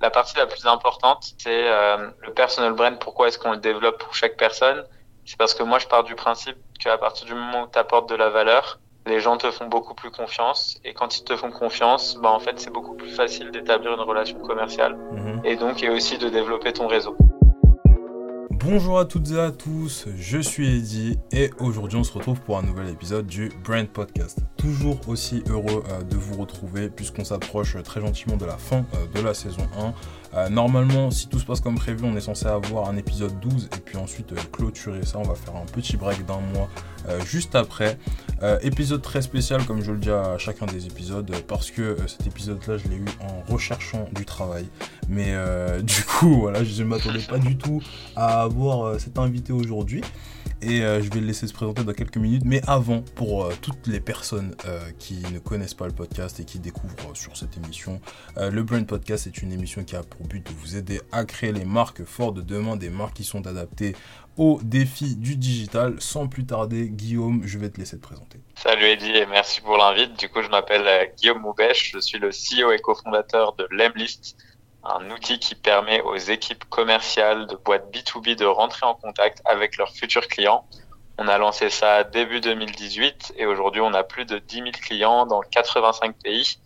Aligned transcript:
la 0.00 0.10
partie 0.10 0.36
la 0.36 0.46
plus 0.46 0.66
importante, 0.66 1.34
c'est 1.38 1.64
le 1.64 2.32
personal 2.34 2.72
brand. 2.72 2.98
Pourquoi 2.98 3.28
est-ce 3.28 3.38
qu'on 3.38 3.52
le 3.52 3.58
développe 3.58 3.98
pour 3.98 4.14
chaque 4.14 4.36
personne? 4.36 4.84
C'est 5.26 5.36
parce 5.36 5.54
que 5.54 5.62
moi, 5.62 5.78
je 5.78 5.86
pars 5.86 6.04
du 6.04 6.14
principe 6.14 6.56
qu'à 6.78 6.96
partir 6.98 7.26
du 7.26 7.34
moment 7.34 7.64
où 7.64 7.66
tu 7.70 7.78
apportes 7.78 8.08
de 8.08 8.14
la 8.14 8.30
valeur, 8.30 8.80
les 9.06 9.20
gens 9.20 9.36
te 9.36 9.50
font 9.50 9.66
beaucoup 9.66 9.94
plus 9.94 10.10
confiance. 10.10 10.78
Et 10.84 10.94
quand 10.94 11.18
ils 11.18 11.24
te 11.24 11.36
font 11.36 11.50
confiance, 11.50 12.16
bah, 12.16 12.30
en 12.30 12.40
fait, 12.40 12.58
c'est 12.58 12.72
beaucoup 12.72 12.94
plus 12.94 13.10
facile 13.10 13.50
d'établir 13.50 13.92
une 13.94 14.00
relation 14.00 14.38
commerciale 14.38 14.96
mhm. 14.96 15.42
et 15.44 15.56
donc 15.56 15.82
et 15.82 15.90
aussi 15.90 16.18
de 16.18 16.28
développer 16.28 16.72
ton 16.72 16.86
réseau. 16.86 17.16
Bonjour 18.62 18.98
à 18.98 19.06
toutes 19.06 19.30
et 19.30 19.40
à 19.40 19.50
tous, 19.52 20.04
je 20.18 20.38
suis 20.38 20.76
Eddy 20.76 21.18
et 21.32 21.50
aujourd'hui 21.60 21.96
on 21.96 22.04
se 22.04 22.12
retrouve 22.12 22.38
pour 22.42 22.58
un 22.58 22.62
nouvel 22.62 22.90
épisode 22.90 23.26
du 23.26 23.50
Brand 23.64 23.88
Podcast. 23.88 24.40
Toujours 24.58 25.00
aussi 25.08 25.42
heureux 25.48 25.82
euh, 25.88 26.02
de 26.02 26.16
vous 26.16 26.36
retrouver 26.36 26.90
puisqu'on 26.90 27.24
s'approche 27.24 27.82
très 27.82 28.02
gentiment 28.02 28.36
de 28.36 28.44
la 28.44 28.58
fin 28.58 28.84
euh, 28.94 29.06
de 29.14 29.24
la 29.24 29.32
saison 29.32 29.66
1. 29.78 29.94
Euh, 30.34 30.48
normalement, 30.48 31.10
si 31.10 31.28
tout 31.28 31.38
se 31.38 31.44
passe 31.44 31.60
comme 31.60 31.74
prévu, 31.74 32.04
on 32.04 32.16
est 32.16 32.20
censé 32.20 32.46
avoir 32.46 32.88
un 32.88 32.96
épisode 32.96 33.38
12 33.40 33.68
et 33.76 33.80
puis 33.80 33.96
ensuite 33.96 34.32
euh, 34.32 34.36
clôturer 34.52 35.04
ça. 35.04 35.18
On 35.18 35.22
va 35.22 35.34
faire 35.34 35.56
un 35.56 35.66
petit 35.66 35.96
break 35.96 36.24
d'un 36.26 36.40
mois 36.54 36.68
euh, 37.08 37.20
juste 37.24 37.54
après. 37.54 37.98
épisode 38.62 39.02
très 39.02 39.22
spécial, 39.22 39.64
comme 39.66 39.82
je 39.82 39.92
le 39.92 39.98
dis 39.98 40.10
à 40.10 40.38
chacun 40.38 40.66
des 40.66 40.86
épisodes, 40.86 41.30
parce 41.46 41.70
que 41.70 41.96
cet 42.06 42.26
épisode-là, 42.26 42.78
je 42.78 42.88
l'ai 42.88 42.96
eu 42.96 43.04
en 43.20 43.52
recherchant 43.52 44.08
du 44.12 44.24
travail. 44.24 44.66
Mais 45.08 45.34
du 45.82 46.02
coup, 46.04 46.40
voilà, 46.40 46.64
je 46.64 46.82
ne 46.82 46.88
m'attendais 46.88 47.20
pas 47.20 47.38
du 47.38 47.56
tout 47.58 47.82
à 48.16 48.42
avoir 48.42 48.98
cet 49.00 49.18
invité 49.18 49.52
aujourd'hui 49.52 50.02
et 50.62 50.82
euh, 50.82 51.02
je 51.02 51.10
vais 51.10 51.20
le 51.20 51.26
laisser 51.26 51.46
se 51.46 51.52
présenter 51.52 51.84
dans 51.84 51.92
quelques 51.92 52.16
minutes. 52.16 52.42
Mais 52.44 52.60
avant, 52.66 53.02
pour 53.14 53.44
euh, 53.44 53.52
toutes 53.60 53.86
les 53.86 54.00
personnes 54.00 54.54
euh, 54.66 54.80
qui 54.98 55.22
ne 55.32 55.38
connaissent 55.38 55.74
pas 55.74 55.86
le 55.86 55.92
podcast 55.92 56.40
et 56.40 56.44
qui 56.44 56.58
découvrent 56.58 57.14
sur 57.14 57.36
cette 57.36 57.56
émission, 57.56 58.00
le 58.36 58.62
Brand 58.62 58.86
Podcast 58.86 59.26
est 59.26 59.42
une 59.42 59.52
émission 59.52 59.84
qui 59.84 59.96
a 59.96 60.02
pour 60.02 60.26
but 60.26 60.44
de 60.44 60.52
vous 60.52 60.76
aider 60.76 61.00
à 61.12 61.24
créer 61.24 61.52
les 61.52 61.64
marques 61.64 62.04
fortes 62.04 62.34
de 62.36 62.42
demain, 62.42 62.76
des 62.76 62.90
marques 62.90 63.14
qui 63.14 63.24
sont 63.24 63.46
adaptées 63.46 63.94
aux 64.36 64.60
défis 64.62 65.16
du 65.16 65.36
digital. 65.36 65.96
Sans 65.98 66.28
plus 66.28 66.46
tarder, 66.46 66.88
Guillaume, 66.88 67.42
je 67.44 67.58
vais 67.58 67.70
te 67.70 67.78
laisser 67.78 67.96
te 67.96 68.02
présenter. 68.02 68.40
Salut 68.54 68.84
Eddy 68.84 69.10
et 69.10 69.26
merci 69.26 69.60
pour 69.60 69.76
l'invite. 69.76 70.18
Du 70.18 70.28
coup, 70.28 70.42
je 70.42 70.48
m'appelle 70.48 71.12
Guillaume 71.16 71.40
Moubèche, 71.40 71.92
je 71.92 71.98
suis 71.98 72.18
le 72.18 72.28
CEO 72.30 72.72
et 72.72 72.78
cofondateur 72.78 73.54
de 73.54 73.66
Lemlist 73.70 74.36
un 74.84 75.10
outil 75.10 75.38
qui 75.38 75.54
permet 75.54 76.00
aux 76.02 76.16
équipes 76.16 76.64
commerciales 76.68 77.46
de 77.46 77.56
boîtes 77.56 77.92
B2B 77.92 78.36
de 78.36 78.46
rentrer 78.46 78.86
en 78.86 78.94
contact 78.94 79.42
avec 79.44 79.76
leurs 79.76 79.92
futurs 79.92 80.26
clients. 80.26 80.66
On 81.18 81.28
a 81.28 81.36
lancé 81.36 81.68
ça 81.68 82.04
début 82.04 82.40
2018 82.40 83.34
et 83.36 83.46
aujourd'hui 83.46 83.82
on 83.82 83.92
a 83.92 84.02
plus 84.02 84.24
de 84.24 84.38
10 84.38 84.56
000 84.56 84.70
clients 84.72 85.26
dans 85.26 85.40
85 85.42 86.16
pays. 86.16 86.58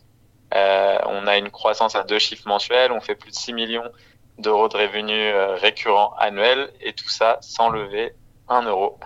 Euh, 0.55 0.99
on 1.07 1.27
a 1.27 1.37
une 1.37 1.51
croissance 1.51 1.97
à 1.97 2.05
deux 2.05 2.21
chiffres 2.21 2.47
mensuels, 2.47 2.93
on 2.93 3.01
fait 3.01 3.17
plus 3.17 3.31
de 3.31 3.37
6 3.37 3.53
millions 3.53 3.91
d'euros 4.39 4.69
de 4.69 4.77
revenus 4.77 5.33
euh, 5.35 5.57
récurrents 5.57 6.15
annuels 6.19 6.73
et 6.81 6.93
tout 6.93 7.09
ça 7.09 7.39
sans 7.41 7.69
lever 7.69 8.15
un 8.49 8.63
euro. 8.63 8.99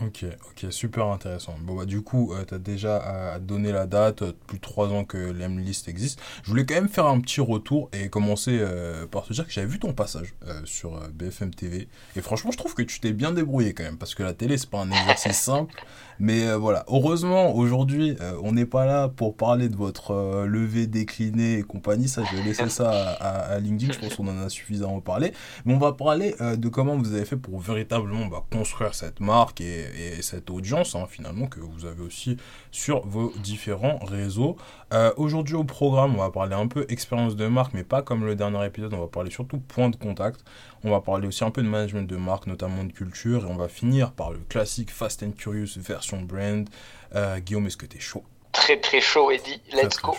Ok, 0.00 0.24
ok, 0.64 0.72
super 0.72 1.06
intéressant. 1.06 1.54
Bon, 1.62 1.76
bah, 1.76 1.84
du 1.84 2.02
coup, 2.02 2.32
euh, 2.32 2.44
tu 2.46 2.54
as 2.54 2.58
déjà 2.58 3.02
euh, 3.02 3.38
donné 3.38 3.72
la 3.72 3.86
date, 3.86 4.22
euh, 4.22 4.32
plus 4.46 4.58
de 4.58 4.62
3 4.62 4.88
ans 4.88 5.04
que 5.04 5.18
l'Emlist 5.18 5.88
existe. 5.88 6.20
Je 6.42 6.50
voulais 6.50 6.66
quand 6.66 6.74
même 6.74 6.88
faire 6.88 7.06
un 7.06 7.20
petit 7.20 7.40
retour 7.40 7.88
et 7.92 8.08
commencer 8.08 8.62
par 9.10 9.24
te 9.24 9.32
dire 9.32 9.46
que 9.46 9.52
j'avais 9.52 9.66
vu 9.66 9.78
ton 9.78 9.92
passage 9.92 10.34
sur 10.64 11.00
BFM 11.10 11.54
TV. 11.54 11.88
Et 12.16 12.20
franchement, 12.20 12.50
je 12.50 12.58
trouve 12.58 12.74
que 12.74 12.82
tu 12.82 13.00
t'es 13.00 13.12
bien 13.12 13.32
débrouillé 13.32 13.74
quand 13.74 13.84
même, 13.84 13.98
parce 13.98 14.14
que 14.14 14.22
la 14.22 14.32
télé, 14.32 14.58
c'est 14.58 14.70
pas 14.70 14.80
un 14.80 14.90
exercice 14.90 15.38
simple. 15.40 15.74
Mais 16.18 16.52
voilà, 16.54 16.84
heureusement, 16.88 17.54
aujourd'hui, 17.54 18.16
on 18.42 18.52
n'est 18.52 18.66
pas 18.66 18.86
là 18.86 19.08
pour 19.08 19.36
parler 19.36 19.68
de 19.68 19.76
votre 19.76 20.44
levée 20.46 20.86
déclinée 20.86 21.58
et 21.58 21.62
compagnie. 21.62 22.08
Ça, 22.08 22.22
je 22.30 22.36
vais 22.36 22.42
laisser 22.42 22.68
ça 22.68 22.90
à, 22.90 23.58
LinkedIn, 23.58 23.92
je 23.92 23.98
pense 23.98 24.14
qu'on 24.14 24.28
en 24.28 24.38
a 24.38 24.48
suffisamment 24.48 25.00
parlé. 25.00 25.32
Mais 25.64 25.74
on 25.74 25.78
va 25.78 25.92
parler 25.92 26.34
de 26.40 26.68
comment 26.68 26.96
vous 26.96 27.12
avez 27.12 27.24
fait 27.24 27.36
pour 27.36 27.58
véritablement 27.60 28.26
bah, 28.26 28.44
construire 28.50 28.94
cette 28.94 29.20
marque 29.20 29.60
et 29.60 29.84
et, 29.96 30.22
cette 30.22 30.50
audience 30.54 30.94
hein, 30.94 31.06
finalement 31.08 31.46
que 31.46 31.60
vous 31.60 31.84
avez 31.84 32.02
aussi 32.02 32.36
sur 32.70 33.06
vos 33.06 33.32
différents 33.42 33.98
réseaux. 33.98 34.56
Euh, 34.92 35.12
aujourd'hui 35.16 35.54
au 35.54 35.64
programme, 35.64 36.14
on 36.14 36.18
va 36.18 36.30
parler 36.30 36.54
un 36.54 36.66
peu 36.66 36.86
expérience 36.88 37.36
de 37.36 37.46
marque, 37.46 37.74
mais 37.74 37.84
pas 37.84 38.02
comme 38.02 38.24
le 38.24 38.34
dernier 38.34 38.64
épisode, 38.66 38.94
on 38.94 39.00
va 39.00 39.08
parler 39.08 39.30
surtout 39.30 39.58
point 39.58 39.90
de 39.90 39.96
contact. 39.96 40.44
On 40.82 40.90
va 40.90 41.00
parler 41.00 41.26
aussi 41.26 41.44
un 41.44 41.50
peu 41.50 41.62
de 41.62 41.68
management 41.68 42.08
de 42.08 42.16
marque, 42.16 42.46
notamment 42.46 42.84
de 42.84 42.92
culture, 42.92 43.44
et 43.44 43.48
on 43.48 43.56
va 43.56 43.68
finir 43.68 44.12
par 44.12 44.32
le 44.32 44.38
classique 44.48 44.90
Fast 44.90 45.22
and 45.22 45.32
Curious 45.32 45.78
version 45.78 46.22
brand. 46.22 46.68
Euh, 47.14 47.38
Guillaume, 47.40 47.66
est-ce 47.66 47.76
que 47.76 47.86
tu 47.86 47.96
es 47.96 48.00
chaud? 48.00 48.24
Très 48.54 48.78
très 48.78 49.00
chaud, 49.00 49.30
Eddie. 49.30 49.60
Let's, 49.72 50.00
go. 50.00 50.16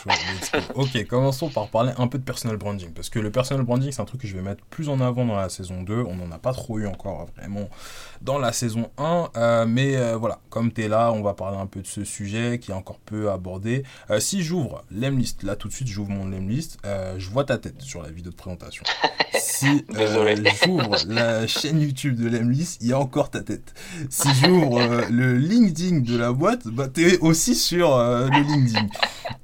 ok, 0.76 1.06
commençons 1.10 1.50
par 1.50 1.68
parler 1.70 1.94
un 1.98 2.08
peu 2.08 2.20
de 2.20 2.24
personal 2.24 2.58
branding. 2.58 2.92
Parce 2.94 3.10
que 3.10 3.20
le 3.20 3.32
personal 3.32 3.66
branding, 3.66 3.92
c'est 3.92 4.02
un 4.02 4.06
truc 4.06 4.22
que 4.22 4.28
je 4.28 4.36
vais 4.36 4.44
mettre 4.44 4.64
plus 4.66 4.90
en 4.90 5.00
avant 5.00 5.26
dans 5.26 5.36
la 5.36 5.50
saison 5.50 5.82
2. 5.82 6.04
On 6.08 6.16
n'en 6.16 6.32
a 6.32 6.38
pas 6.38 6.54
trop 6.54 6.78
eu 6.78 6.86
encore 6.86 7.28
vraiment 7.38 7.70
dans 8.22 8.38
la 8.38 8.52
saison 8.52 8.92
1. 8.98 9.30
Euh, 9.36 9.66
mais 9.66 9.96
euh, 9.96 10.18
voilà, 10.18 10.40
comme 10.50 10.72
tu 10.72 10.84
es 10.84 10.88
là, 10.88 11.12
on 11.12 11.22
va 11.22 11.34
parler 11.34 11.58
un 11.58 11.66
peu 11.66 11.82
de 11.82 11.88
ce 11.88 12.04
sujet 12.04 12.60
qui 12.60 12.72
est 12.72 12.76
encore 12.76 13.00
peu 13.00 13.32
abordé. 13.32 13.84
Euh, 14.12 14.20
si 14.20 14.44
j'ouvre 14.44 14.84
l'Emlist, 14.92 15.44
là 15.44 15.56
tout 15.56 15.68
de 15.68 15.74
suite, 15.74 15.88
j'ouvre 15.88 16.12
mon 16.12 16.26
Lemlist, 16.26 16.78
je 16.84 17.30
vois 17.30 17.46
ta 17.46 17.58
tête 17.58 17.82
sur 17.82 18.04
la 18.04 18.10
vidéo 18.10 18.32
de 18.32 18.36
présentation. 18.36 18.84
si 19.66 19.84
j'ouvre 20.66 20.98
la 21.08 21.48
chaîne 21.48 21.82
YouTube 21.82 22.16
de 22.22 22.30
l'Emlist, 22.30 22.78
il 22.82 22.88
y 22.90 22.94
a 22.94 23.00
encore 23.00 23.30
ta 23.30 23.42
tête. 23.42 23.74
Si 24.10 24.30
j'ouvre 24.36 24.80
le 25.10 25.38
LinkedIn 25.38 26.00
de 26.00 26.18
la 26.18 26.32
boîte, 26.32 26.68
bah, 26.68 26.88
tu 26.88 27.08
es 27.08 27.20
aussi 27.20 27.56
sur 27.56 27.98
le 27.98 28.30
LinkedIn. 28.30 28.88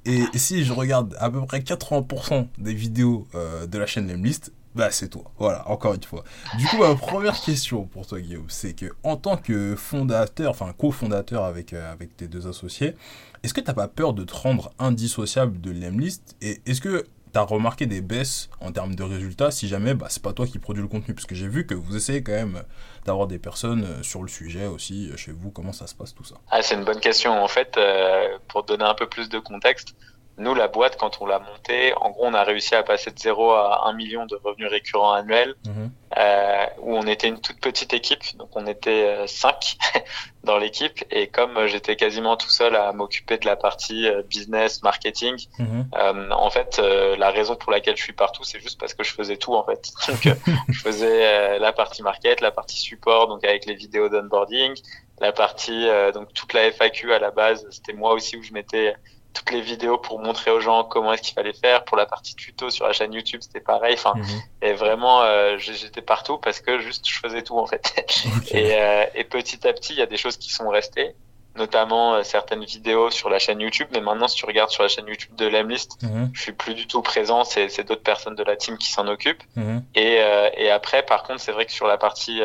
Et 0.06 0.24
si 0.36 0.64
je 0.64 0.74
regarde 0.74 1.16
à 1.20 1.30
peu 1.30 1.42
près 1.46 1.60
80% 1.60 2.48
des 2.58 2.74
vidéos 2.74 3.28
euh, 3.36 3.68
de 3.68 3.78
la 3.78 3.86
chaîne 3.86 4.08
Lemlist, 4.08 4.52
bah 4.74 4.90
c'est 4.90 5.10
toi. 5.10 5.24
Voilà, 5.38 5.70
encore 5.70 5.94
une 5.94 6.04
fois. 6.04 6.24
Du 6.58 6.66
coup, 6.66 6.78
ma 6.78 6.96
première 6.96 7.40
question 7.40 7.84
pour 7.84 8.08
toi, 8.08 8.20
Guillaume, 8.20 8.46
c'est 8.48 8.74
que 8.74 8.88
en 9.04 9.18
tant 9.18 9.38
que 9.38 9.76
fondateur, 9.76 10.52
enfin 10.52 10.74
cofondateur 10.78 11.44
avec, 11.44 11.74
euh, 11.74 11.92
avec 11.92 12.16
tes 12.16 12.28
deux 12.28 12.48
associés, 12.48 12.96
est-ce 13.44 13.54
que 13.54 13.60
tu 13.60 13.68
n'as 13.68 13.74
pas 13.74 13.88
peur 13.88 14.14
de 14.14 14.24
te 14.24 14.34
rendre 14.34 14.72
indissociable 14.80 15.60
de 15.60 15.72
Lemlist 15.72 16.36
Et 16.42 16.62
est-ce 16.66 16.80
que 16.80 17.06
tu 17.32 17.40
as 17.40 17.44
remarqué 17.44 17.86
des 17.86 18.02
baisses 18.02 18.50
en 18.60 18.72
termes 18.72 18.96
de 18.96 19.04
résultats 19.04 19.52
si 19.52 19.68
jamais 19.68 19.94
bah, 19.94 20.08
c'est 20.10 20.22
pas 20.22 20.34
toi 20.34 20.46
qui 20.46 20.60
produis 20.60 20.82
le 20.82 20.88
contenu 20.88 21.14
Parce 21.14 21.26
que 21.26 21.36
j'ai 21.36 21.48
vu 21.48 21.66
que 21.66 21.74
vous 21.74 21.96
essayez 21.96 22.24
quand 22.24 22.34
même 22.34 22.64
d'avoir 23.06 23.28
des 23.28 23.40
personnes 23.40 23.84
euh, 23.84 24.04
sur 24.04 24.22
le 24.22 24.28
sujet 24.28 24.68
aussi 24.68 25.10
euh, 25.10 25.18
chez 25.18 25.32
vous. 25.32 25.52
Comment 25.52 25.74
ça 25.74 25.88
se 25.88 25.96
passe 25.96 26.14
tout 26.14 26.24
ça? 26.24 26.36
Ah, 26.50 26.62
C'est 26.62 26.76
une 26.76 26.84
bonne 26.84 27.00
question. 27.00 27.32
En 27.32 27.48
fait, 27.48 27.78
euh, 27.78 28.38
pour 28.48 28.64
donner 28.64 28.84
un 28.84 28.94
peu 28.94 29.08
plus 29.08 29.30
de 29.30 29.40
contexte, 29.40 29.96
nous, 30.38 30.56
la 30.56 30.68
boîte, 30.68 30.98
quand 30.98 31.22
on 31.22 31.26
l'a 31.26 31.40
montée, 31.40 31.94
en 31.98 32.10
gros, 32.12 32.26
on 32.26 32.34
a 32.34 32.44
réussi 32.44 32.76
à 32.76 32.84
passer 32.84 33.12
de 33.12 33.20
0 33.20 33.52
à 33.52 33.88
1 33.90 33.94
million 33.94 34.26
de 34.26 34.40
revenus 34.44 34.70
récurrents 34.70 35.14
annuels, 35.14 35.56
mhm. 35.66 35.92
Euh, 36.18 36.66
où 36.80 36.96
on 36.96 37.08
était 37.08 37.28
une 37.28 37.40
toute 37.40 37.60
petite 37.60 37.94
équipe, 37.94 38.36
donc 38.38 38.50
on 38.56 38.68
était 38.68 39.26
5 39.28 39.78
euh, 39.96 40.00
dans 40.44 40.58
l'équipe, 40.58 41.04
et 41.10 41.28
comme 41.28 41.56
euh, 41.58 41.68
j'étais 41.68 41.96
quasiment 41.96 42.36
tout 42.36 42.50
seul 42.50 42.76
à 42.76 42.92
m'occuper 42.92 43.38
de 43.38 43.46
la 43.46 43.56
partie 43.56 44.08
euh, 44.08 44.22
business, 44.24 44.84
marketing, 44.84 45.36
mhm. 45.60 45.90
euh, 45.96 46.32
en 46.32 46.50
fait, 46.50 46.80
la 46.80 47.30
raison 47.32 47.56
pour 47.56 47.72
laquelle 47.72 47.96
je 47.96 48.04
suis 48.04 48.14
partout, 48.14 48.44
c'est 48.44 48.60
juste 48.60 48.80
parce 48.80 48.94
que 48.94 49.04
je 49.04 49.14
faisais 49.14 49.38
tout, 49.38 49.54
en 49.54 49.64
fait. 49.64 49.92
Donc, 50.08 50.36
je 50.68 50.80
faisais 50.80 51.60
la 51.60 51.72
partie 51.72 52.04
market, 52.04 52.42
la 52.42 52.52
partie 52.52 52.78
support, 52.78 53.28
donc 53.28 53.44
avec 53.44 53.66
les 53.66 53.76
vidéos 53.76 54.10
d'onboarding, 54.10 54.76
la 55.20 55.32
partie, 55.32 55.88
donc 56.14 56.34
toute 56.34 56.54
la 56.54 56.72
FAQ 56.72 57.14
à 57.14 57.20
la 57.20 57.32
base, 57.32 57.66
c'était 57.70 57.94
moi 57.94 58.14
aussi 58.14 58.38
où 58.38 58.44
je 58.44 58.54
mettais 58.54 58.96
toutes 59.34 59.52
les 59.52 59.62
vidéos 59.62 59.98
pour 59.98 60.20
montrer 60.20 60.52
aux 60.52 60.60
gens 60.60 60.84
comment 60.84 61.14
est-ce 61.14 61.22
qu'il 61.22 61.34
fallait 61.34 61.54
faire. 61.54 61.84
Pour 61.86 61.98
la 61.98 62.06
partie 62.06 62.36
tuto 62.36 62.70
sur 62.70 62.86
la 62.86 62.94
chaîne 62.94 63.14
YouTube, 63.14 63.42
c'était 63.42 63.62
pareil. 63.62 63.94
Enfin, 63.94 64.14
mhm. 64.16 64.42
et 64.62 64.74
vraiment, 64.74 65.22
euh, 65.22 65.58
j'étais 65.58 66.02
partout 66.02 66.38
parce 66.38 66.60
que 66.60 66.80
juste 66.80 67.08
je 67.08 67.18
faisais 67.20 67.42
tout 67.42 67.58
en 67.58 67.66
fait. 67.66 67.94
Et, 68.52 68.76
euh, 68.76 69.06
et, 69.16 69.24
petit 69.24 69.66
à 69.68 69.74
petit, 69.74 69.94
il 69.94 70.00
y 70.00 70.02
a 70.02 70.06
des 70.06 70.18
choses 70.18 70.38
qui 70.38 70.52
sont 70.52 70.68
restées, 70.70 71.16
notamment 71.56 72.16
euh, 72.16 72.24
certaines 72.24 72.64
vidéos 72.64 73.10
sur 73.10 73.30
la 73.30 73.40
chaîne 73.40 73.62
YouTube. 73.62 73.88
Mais 73.94 74.02
maintenant, 74.02 74.28
si 74.28 74.36
tu 74.36 74.46
regardes 74.46 74.70
sur 74.70 74.84
la 74.84 74.90
chaîne 74.90 75.08
YouTube 75.08 75.36
de 75.36 75.48
Lemlist, 75.48 76.02
mhm. 76.04 76.32
je 76.34 76.42
suis 76.42 76.52
plus 76.52 76.74
du 76.74 76.88
tout 76.88 77.02
présent. 77.02 77.44
C'est 77.46 77.84
d'autres 77.84 78.04
personnes 78.04 78.36
de 78.36 78.44
la 78.44 78.56
team 78.56 78.78
qui 78.78 78.92
s'en 78.92 79.08
occupent. 79.08 79.44
Mhm. 79.56 79.84
Et, 79.96 80.20
et 80.58 80.70
après, 80.70 81.04
par 81.04 81.24
contre, 81.24 81.40
c'est 81.40 81.52
vrai 81.52 81.66
que 81.66 81.72
sur 81.72 81.88
la 81.88 81.98
partie 81.98 82.42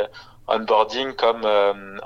onboarding 0.48 1.14
comme 1.14 1.44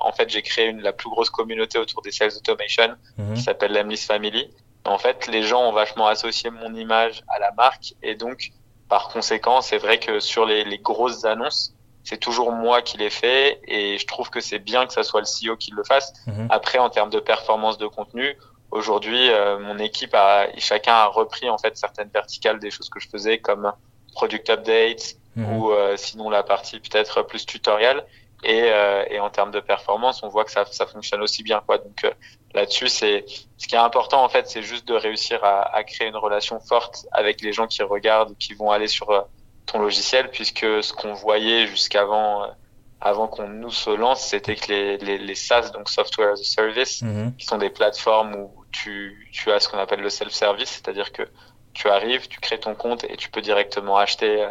en 0.01 0.13
fait 0.13 0.31
j'ai 0.31 0.41
créé 0.41 0.69
une, 0.69 0.81
la 0.81 0.95
plus 0.95 1.11
grosse 1.11 1.29
communauté 1.29 1.79
autour 1.79 2.01
des 2.01 2.11
sales 2.11 2.33
automation 2.35 2.95
qui 3.35 3.43
s'appelle 3.43 3.73
Lemlist 3.73 4.07
Family 4.07 4.51
en 4.85 4.99
fait, 4.99 5.27
les 5.27 5.43
gens 5.43 5.63
ont 5.69 5.73
vachement 5.73 6.07
associé 6.07 6.51
mon 6.51 6.75
image 6.75 7.23
à 7.29 7.39
la 7.39 7.53
marque 7.53 7.95
et 8.03 8.15
donc, 8.15 8.51
par 8.89 9.09
conséquent, 9.09 9.61
c'est 9.61 9.79
vrai 9.79 9.99
que 9.99 10.21
sur 10.21 10.47
les, 10.47 10.65
les 10.65 10.79
grosses 10.79 11.25
annonces, 11.25 11.75
c'est 12.03 12.19
toujours 12.19 12.53
moi 12.53 12.83
qui 12.83 12.97
les 12.97 13.11
fais 13.11 13.61
et 13.69 13.99
je 13.99 14.07
trouve 14.07 14.31
que 14.31 14.41
c'est 14.41 14.59
bien 14.59 14.87
que 14.87 14.93
ça 14.93 15.03
soit 15.03 15.21
le 15.21 15.27
CEO 15.27 15.57
qui 15.57 15.71
le 15.71 15.85
fasse. 15.85 16.13
Mhm. 16.27 16.49
Après, 16.51 16.79
en 16.79 16.91
termes 16.91 17.11
de 17.11 17.21
performance 17.21 17.79
de 17.79 17.87
contenu, 17.87 18.37
aujourd'hui, 18.71 19.31
euh, 19.31 19.59
mon 19.59 19.79
équipe 19.79 20.15
a, 20.15 20.47
chacun 20.59 20.95
a 20.95 21.07
repris 21.07 21.49
en 21.51 21.59
fait 21.59 21.77
certaines 21.77 22.09
verticales 22.09 22.59
des 22.59 22.71
choses 22.71 22.89
que 22.89 23.01
je 23.01 23.09
faisais 23.09 23.39
comme 23.39 23.73
product 24.13 24.51
updates 24.51 25.17
mhm. 25.37 25.57
ou 25.57 25.71
euh, 25.71 25.97
sinon 25.97 26.31
la 26.31 26.43
partie 26.43 26.81
peut-être 26.81 27.23
plus 27.23 27.47
tutoriel. 27.47 28.05
Et, 28.43 28.63
euh, 28.65 29.05
et, 29.11 29.21
en 29.21 29.29
termes 29.29 29.51
de 29.51 29.61
performance, 29.61 30.23
on 30.23 30.29
voit 30.29 30.45
que 30.45 30.51
ça, 30.51 30.65
ça 30.65 30.87
fonctionne 30.87 31.21
aussi 31.21 31.43
bien. 31.43 31.63
Quoi. 31.67 31.77
Donc 31.79 32.05
euh, 32.05 32.11
là-dessus, 32.55 32.89
c'est 32.89 33.25
ce 33.59 33.67
qui 33.67 33.75
est 33.75 33.79
important 33.79 34.25
en 34.25 34.29
fait, 34.29 34.49
c'est 34.49 34.63
juste 34.63 34.87
de 34.89 34.95
réussir 34.95 35.45
à, 35.45 35.75
à, 35.75 35.85
créer 35.85 36.09
une 36.09 36.17
relation 36.17 36.61
forte 36.61 37.07
avec 37.13 37.41
les 37.43 37.53
gens 37.53 37.67
qui 37.67 37.83
regardent, 37.83 38.37
qui 38.39 38.55
vont 38.55 38.71
aller 38.71 38.89
sur 38.89 39.11
euh, 39.11 39.21
ton 39.67 39.79
logiciel, 39.79 40.31
puisque 40.31 40.83
ce 40.83 40.93
qu'on 40.93 41.13
voyait 41.13 41.67
jusqu'avant 41.67 42.47
avant 43.01 43.29
qu'on 43.29 43.49
nous 43.49 43.71
se 43.71 43.91
lance, 43.91 44.27
c'était 44.27 44.57
que 44.57 44.69
les, 44.69 44.99
les, 44.99 45.19
les, 45.19 45.35
SaaS, 45.35 45.71
donc 45.71 45.89
Software 45.89 46.33
as 46.33 46.41
a 46.41 46.45
Service, 46.45 47.03
mhm. 47.03 47.35
qui 47.37 47.47
sont 47.47 47.57
des 47.57 47.71
plateformes 47.71 48.35
où 48.35 48.65
tu, 48.73 49.31
tu 49.33 49.51
as 49.51 49.61
ce 49.61 49.69
qu'on 49.69 49.79
appelle 49.79 50.01
le 50.01 50.11
self-service, 50.11 50.69
c'est-à-dire 50.69 51.13
que 51.13 51.23
tu 51.73 51.89
arrives, 51.89 52.29
tu 52.29 52.41
crées 52.41 52.61
ton 52.61 52.75
compte 52.75 53.05
et 53.05 53.17
tu 53.17 53.31
peux 53.31 53.41
directement 53.41 53.97
acheter 53.97 54.45
euh, 54.45 54.49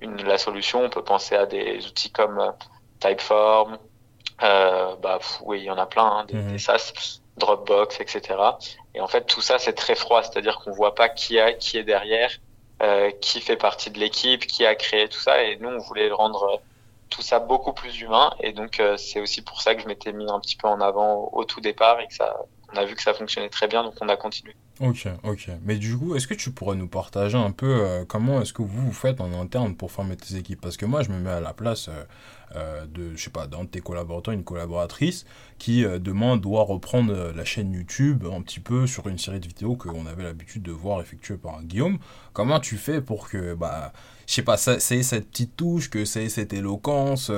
une, 0.00 0.22
la 0.22 0.38
solution. 0.38 0.84
On 0.84 0.90
peut 0.90 1.02
penser 1.02 1.34
à 1.34 1.46
des 1.46 1.84
outils 1.86 2.10
comme 2.10 2.38
euh, 2.38 2.50
Typeform, 3.00 3.78
euh, 4.42 4.94
bah, 5.02 5.18
oui, 5.42 5.60
il 5.60 5.64
y 5.64 5.70
en 5.70 5.78
a 5.78 5.86
plein, 5.86 6.06
hein, 6.06 6.24
des, 6.26 6.34
mhm. 6.34 6.52
des, 6.52 6.58
SaaS, 6.58 7.20
Dropbox, 7.38 8.00
etc. 8.00 8.36
Et 8.94 9.00
en 9.00 9.08
fait, 9.08 9.26
tout 9.26 9.40
ça, 9.40 9.58
c'est 9.58 9.72
très 9.72 9.94
froid, 9.94 10.22
c'est-à-dire 10.22 10.58
qu'on 10.58 10.72
voit 10.72 10.94
pas 10.94 11.08
qui, 11.08 11.38
a, 11.38 11.52
qui 11.52 11.78
est 11.78 11.84
derrière, 11.84 12.30
euh, 12.82 13.10
qui 13.20 13.40
fait 13.40 13.56
partie 13.56 13.90
de 13.90 13.98
l'équipe, 13.98 14.46
qui 14.46 14.66
a 14.66 14.74
créé 14.74 15.08
tout 15.08 15.20
ça. 15.20 15.42
Et 15.42 15.56
nous, 15.56 15.68
on 15.68 15.78
voulait 15.78 16.10
rendre 16.10 16.60
tout 17.10 17.22
ça 17.22 17.38
beaucoup 17.38 17.72
plus 17.72 18.00
humain. 18.00 18.30
Et 18.40 18.52
donc, 18.52 18.80
euh, 18.80 18.96
c'est 18.96 19.20
aussi 19.20 19.42
pour 19.42 19.62
ça 19.62 19.74
que 19.74 19.82
je 19.82 19.88
m'étais 19.88 20.12
mis 20.12 20.30
un 20.30 20.40
petit 20.40 20.56
peu 20.56 20.68
en 20.68 20.80
avant 20.80 21.30
au, 21.32 21.44
tout 21.44 21.60
départ 21.60 22.00
et 22.00 22.06
que 22.06 22.14
ça, 22.14 22.36
on 22.72 22.76
a 22.76 22.84
vu 22.84 22.94
que 22.94 23.02
ça 23.02 23.14
fonctionnait 23.14 23.48
très 23.48 23.66
bien, 23.66 23.82
donc 23.82 23.94
on 24.00 24.08
a 24.08 24.16
continué. 24.16 24.54
Ok, 24.80 25.08
ok. 25.24 25.50
Mais 25.62 25.76
du 25.76 25.96
coup, 25.96 26.14
est-ce 26.14 26.26
que 26.26 26.34
tu 26.34 26.52
pourrais 26.52 26.76
nous 26.76 26.88
partager 26.88 27.36
un 27.36 27.50
peu 27.50 27.66
euh, 27.66 28.04
comment 28.04 28.40
est-ce 28.40 28.52
que 28.52 28.62
vous 28.62 28.86
vous 28.86 28.92
faites 28.92 29.20
en 29.20 29.32
interne 29.32 29.74
pour 29.74 29.90
former 29.90 30.16
tes 30.16 30.36
équipes? 30.36 30.60
Parce 30.60 30.76
que 30.76 30.86
moi, 30.86 31.02
je 31.02 31.10
me 31.10 31.18
mets 31.18 31.30
à 31.30 31.40
la 31.40 31.52
place 31.52 31.88
euh, 31.88 31.92
euh, 31.92 32.04
de, 32.54 33.14
je 33.14 33.22
sais 33.22 33.30
pas, 33.30 33.46
d'un 33.46 33.64
de 33.64 33.68
tes 33.68 33.80
collaborateurs, 33.80 34.34
une 34.34 34.44
collaboratrice 34.44 35.26
qui 35.58 35.82
demain 35.82 36.36
doit 36.36 36.62
reprendre 36.62 37.32
la 37.34 37.44
chaîne 37.44 37.72
YouTube 37.72 38.24
un 38.32 38.42
petit 38.42 38.60
peu 38.60 38.86
sur 38.86 39.08
une 39.08 39.18
série 39.18 39.40
de 39.40 39.46
vidéos 39.46 39.74
qu'on 39.76 40.06
avait 40.06 40.22
l'habitude 40.22 40.62
de 40.62 40.72
voir 40.72 41.00
effectuées 41.00 41.36
par 41.36 41.62
Guillaume. 41.62 41.98
Comment 42.32 42.60
tu 42.60 42.76
fais 42.76 43.00
pour 43.00 43.28
que, 43.28 43.54
bah, 43.54 43.92
je 44.26 44.34
sais 44.34 44.42
pas, 44.42 44.56
c'est 44.56 45.02
cette 45.02 45.28
petite 45.30 45.56
touche, 45.56 45.90
que 45.90 46.04
c'est 46.04 46.28
cette 46.28 46.52
éloquence, 46.52 47.32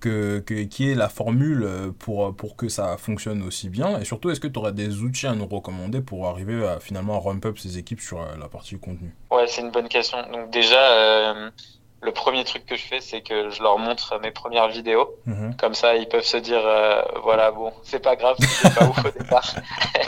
que, 0.00 0.38
que 0.40 0.62
qui 0.64 0.90
est 0.90 0.94
la 0.94 1.08
formule 1.08 1.68
pour, 1.98 2.34
pour 2.34 2.56
que 2.56 2.68
ça 2.68 2.96
fonctionne 2.96 3.42
aussi 3.42 3.68
bien? 3.68 3.98
Et 4.00 4.04
surtout, 4.04 4.30
est-ce 4.30 4.40
que 4.40 4.48
tu 4.48 4.58
aurais 4.58 4.72
des 4.72 5.02
outils 5.02 5.26
à 5.26 5.34
nous 5.34 5.46
recommander 5.46 6.00
pour 6.00 6.26
arriver 6.26 6.66
à 6.66 6.80
finalement 6.80 7.20
ramp 7.20 7.44
up 7.44 7.58
ses 7.58 7.78
équipes 7.78 8.00
sur 8.00 8.20
euh, 8.20 8.36
la 8.38 8.48
partie 8.48 8.78
contenu? 8.78 9.14
Ouais, 9.30 9.46
c'est 9.46 9.60
une 9.60 9.70
bonne 9.70 9.88
question. 9.88 10.18
Donc 10.32 10.50
déjà, 10.50 10.92
euh, 10.92 11.50
le 12.02 12.12
premier 12.12 12.44
truc 12.44 12.66
que 12.66 12.76
je 12.76 12.84
fais, 12.84 13.00
c'est 13.00 13.22
que 13.22 13.50
je 13.50 13.62
leur 13.62 13.78
montre 13.78 14.18
mes 14.22 14.30
premières 14.30 14.68
vidéos. 14.68 15.16
Mhm. 15.26 15.56
Comme 15.56 15.74
ça, 15.74 15.96
ils 15.96 16.08
peuvent 16.08 16.24
se 16.24 16.36
dire, 16.36 16.60
euh, 16.64 17.02
voilà, 17.22 17.50
bon, 17.50 17.72
c'est 17.82 17.98
pas 17.98 18.16
grave, 18.16 18.36
c'est 18.38 18.74
pas 18.74 18.86
ouf 18.86 19.04
au 19.04 19.10
départ. 19.10 19.54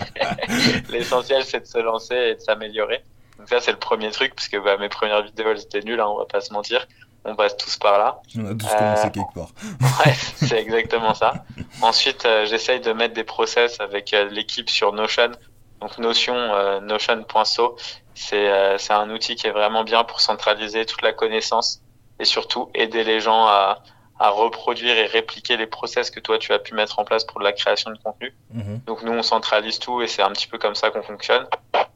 L'essentiel, 0.91 1.45
c'est 1.45 1.61
de 1.61 1.67
se 1.67 1.79
lancer 1.79 2.15
et 2.15 2.35
de 2.35 2.41
s'améliorer. 2.41 3.03
Donc 3.39 3.49
ça, 3.49 3.61
c'est 3.61 3.73
le 3.73 3.79
premier 3.79 4.11
truc, 4.11 4.35
parce 4.35 4.49
que 4.49 4.59
bah, 4.59 4.77
mes 4.79 4.89
premières 4.89 5.23
vidéos, 5.23 5.51
elles 5.51 5.63
étaient 5.63 5.83
nulles, 5.83 6.01
hein, 6.01 6.09
on 6.09 6.19
va 6.19 6.27
pas 6.27 6.41
se 6.41 6.53
mentir. 6.53 6.87
On 7.25 7.35
passe 7.35 7.57
tous 7.57 7.77
par 7.77 7.99
là. 7.99 8.21
On 8.37 8.47
a 8.47 8.55
tous 8.55 8.69
commencé 8.69 9.11
quelque 9.11 9.35
part. 9.35 9.51
ouais, 10.07 10.15
c'est 10.37 10.61
exactement 10.61 11.15
ça. 11.15 11.45
Ensuite, 11.83 12.27
j'essaye 12.45 12.81
de 12.81 12.93
mettre 12.93 13.15
des 13.15 13.25
process 13.25 13.81
avec 13.81 14.15
l'équipe 14.31 14.71
sur 14.71 14.93
Notion 14.93 15.33
donc 15.81 15.99
Notion, 15.99 16.35
euh, 16.35 16.81
Notion.so, 16.81 17.77
c'est 18.19 18.51
euh, 18.51 18.79
c'est 18.79 18.93
un 18.93 19.11
outil 19.11 19.37
qui 19.37 19.47
est 19.47 19.53
vraiment 19.53 19.85
bien 19.85 20.05
pour 20.05 20.21
centraliser 20.21 20.85
toute 20.85 21.03
la 21.03 21.13
connaissance 21.13 21.81
et 22.19 22.25
surtout 22.25 22.71
aider 22.75 23.05
les 23.05 23.21
gens 23.21 23.47
à, 23.47 23.83
à 24.19 24.31
reproduire 24.31 24.97
et 24.97 25.07
répliquer 25.07 25.57
les 25.57 25.67
process 25.67 26.11
que 26.11 26.21
toi 26.21 26.39
tu 26.39 26.53
as 26.53 26.59
pu 26.59 26.75
mettre 26.75 26.99
en 26.99 27.05
place 27.05 27.25
pour 27.25 27.41
la 27.41 27.53
création 27.53 27.91
de 27.91 27.99
contenu. 27.99 28.35
Mhm. 28.53 28.81
Donc 28.87 29.03
nous 29.03 29.13
on 29.13 29.23
centralise 29.23 29.79
tout 29.79 30.03
et 30.03 30.09
c'est 30.09 30.23
un 30.23 30.31
petit 30.31 30.49
peu 30.49 30.59
comme 30.59 30.75
ça 30.75 30.91
qu'on 30.91 31.03
fonctionne. 31.03 31.47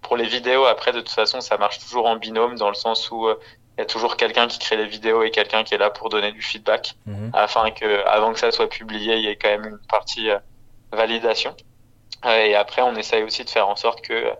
Pour 0.00 0.16
les 0.16 0.26
vidéos 0.26 0.64
après 0.64 0.92
de 0.92 1.00
toute 1.00 1.10
façon 1.10 1.40
ça 1.40 1.58
marche 1.58 1.78
toujours 1.80 2.06
en 2.06 2.16
binôme 2.16 2.56
dans 2.56 2.69
le 2.69 2.74
sens 2.74 3.10
où 3.10 3.26
euh, 3.26 3.38
il 3.76 3.80
y 3.80 3.82
a 3.82 3.86
toujours 3.86 4.16
quelqu'un 4.16 4.46
qui 4.46 4.58
crée 4.58 4.76
les 4.76 4.86
vidéos 4.86 5.22
et 5.22 5.30
quelqu'un 5.30 5.64
qui 5.64 5.74
est 5.74 5.78
là 5.78 5.90
pour 5.90 6.08
donner 6.08 6.30
du 6.30 6.42
feedback 6.42 6.94
mhm. 7.06 7.30
afin 7.34 7.70
que 7.72 8.06
avant 8.06 8.32
que 8.32 8.38
ça 8.38 8.52
soit 8.52 8.69
publié 8.69 9.16
il 9.16 9.24
y 9.24 9.28
ait 9.28 9.36
quand 9.36 9.50
même 9.50 9.66
une 9.66 9.78
partie 9.88 10.28
validation. 10.92 11.56
Et 12.24 12.54
après, 12.54 12.82
on 12.82 12.94
essaye 12.94 13.24
aussi 13.24 13.44
de 13.44 13.50
faire 13.50 13.69
en 13.69 13.74
sorte 13.74 14.00
que 14.02 14.32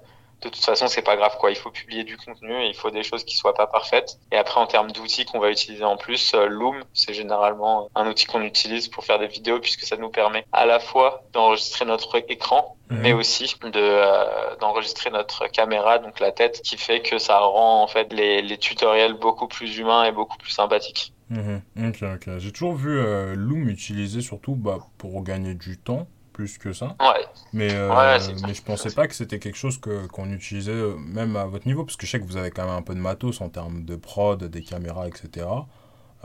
de 0.43 0.49
toute 0.49 0.65
façon, 0.65 0.87
c'est 0.89 1.03
pas 1.03 1.17
grave, 1.17 1.37
quoi. 1.39 1.51
Il 1.51 1.57
faut 1.57 1.71
publier 1.71 2.05
du 2.05 2.17
contenu 2.17 2.53
et 2.53 2.69
il 2.69 2.75
faut 2.75 2.91
des 2.91 3.03
choses 3.03 3.25
qui 3.25 3.37
soient 3.37 3.55
pas 3.55 3.67
parfaites. 3.67 4.19
Et 4.31 4.37
après, 4.37 4.61
en 4.61 4.67
termes 4.67 4.91
d'outils 4.91 5.25
qu'on 5.25 5.39
va 5.39 5.51
utiliser 5.51 5.85
en 5.85 5.97
plus, 5.97 6.35
euh, 6.35 6.47
Loom, 6.47 6.83
c'est 6.93 7.15
généralement 7.15 7.89
un 7.95 8.09
outil 8.09 8.27
qu'on 8.27 8.43
utilise 8.43 8.89
pour 8.89 9.05
faire 9.05 9.19
des 9.19 9.29
vidéos 9.29 9.61
puisque 9.61 9.83
ça 9.83 9.97
nous 9.97 10.11
permet 10.11 10.45
à 10.53 10.67
la 10.67 10.81
fois 10.81 11.23
d'enregistrer 11.33 11.85
notre 11.85 12.17
écran, 12.29 12.77
mhm. 12.91 12.99
mais 13.01 13.13
aussi 13.13 13.55
de 13.63 13.71
euh, 13.75 14.57
d'enregistrer 14.61 15.11
notre 15.11 15.47
caméra, 15.49 15.99
donc 15.99 16.21
la 16.21 16.33
tête, 16.33 16.63
qui 16.63 16.77
fait 16.77 17.01
que 17.01 17.19
ça 17.19 17.39
rend 17.39 17.83
en 17.83 17.87
fait 17.87 18.13
les, 18.13 18.43
les 18.43 18.59
tutoriels 18.59 19.15
beaucoup 19.15 19.49
plus 19.49 19.79
humains 19.79 20.05
et 20.05 20.13
beaucoup 20.13 20.39
plus 20.39 20.51
sympathiques. 20.51 21.13
Mhm. 21.31 21.63
Ok, 21.89 22.03
ok. 22.03 22.39
J'ai 22.39 22.53
toujours 22.53 22.75
vu 22.75 22.99
euh, 22.99 23.35
Loom 23.35 23.69
utilisé 23.69 24.21
surtout 24.21 24.55
bah, 24.55 24.79
pour 24.99 25.23
gagner 25.23 25.55
du 25.55 25.79
temps 25.79 26.07
plus 26.33 26.59
que 26.59 26.73
ça. 26.73 26.97
Ouais. 27.01 27.27
Mais, 27.53 27.73
euh, 27.73 28.19
mais 28.47 28.55
je 28.55 28.63
pensais 28.63 28.91
pas 28.91 29.07
que 29.07 29.15
c'était 29.15 29.39
quelque 29.39 29.57
chose 29.57 29.79
que, 29.79 30.07
qu'on 30.07 30.31
utilisait 30.31 30.73
euh, 30.73 30.97
même 30.97 31.37
à 31.37 31.45
votre 31.45 31.67
niveau, 31.67 31.85
parce 31.85 31.97
que 31.97 32.07
je 32.07 32.13
sais 32.13 32.21
que 32.21 32.25
vous 32.25 32.37
avez 32.37 32.51
quand 32.51 32.65
même 32.65 32.75
un 32.75 32.83
peu 32.83 32.95
de 32.95 33.01
matos 33.01 33.41
en 33.41 33.49
termes 33.49 33.85
de 33.85 33.97
prod, 33.97 34.43
des 34.43 34.63
caméras, 34.63 35.07
etc. 35.09 35.47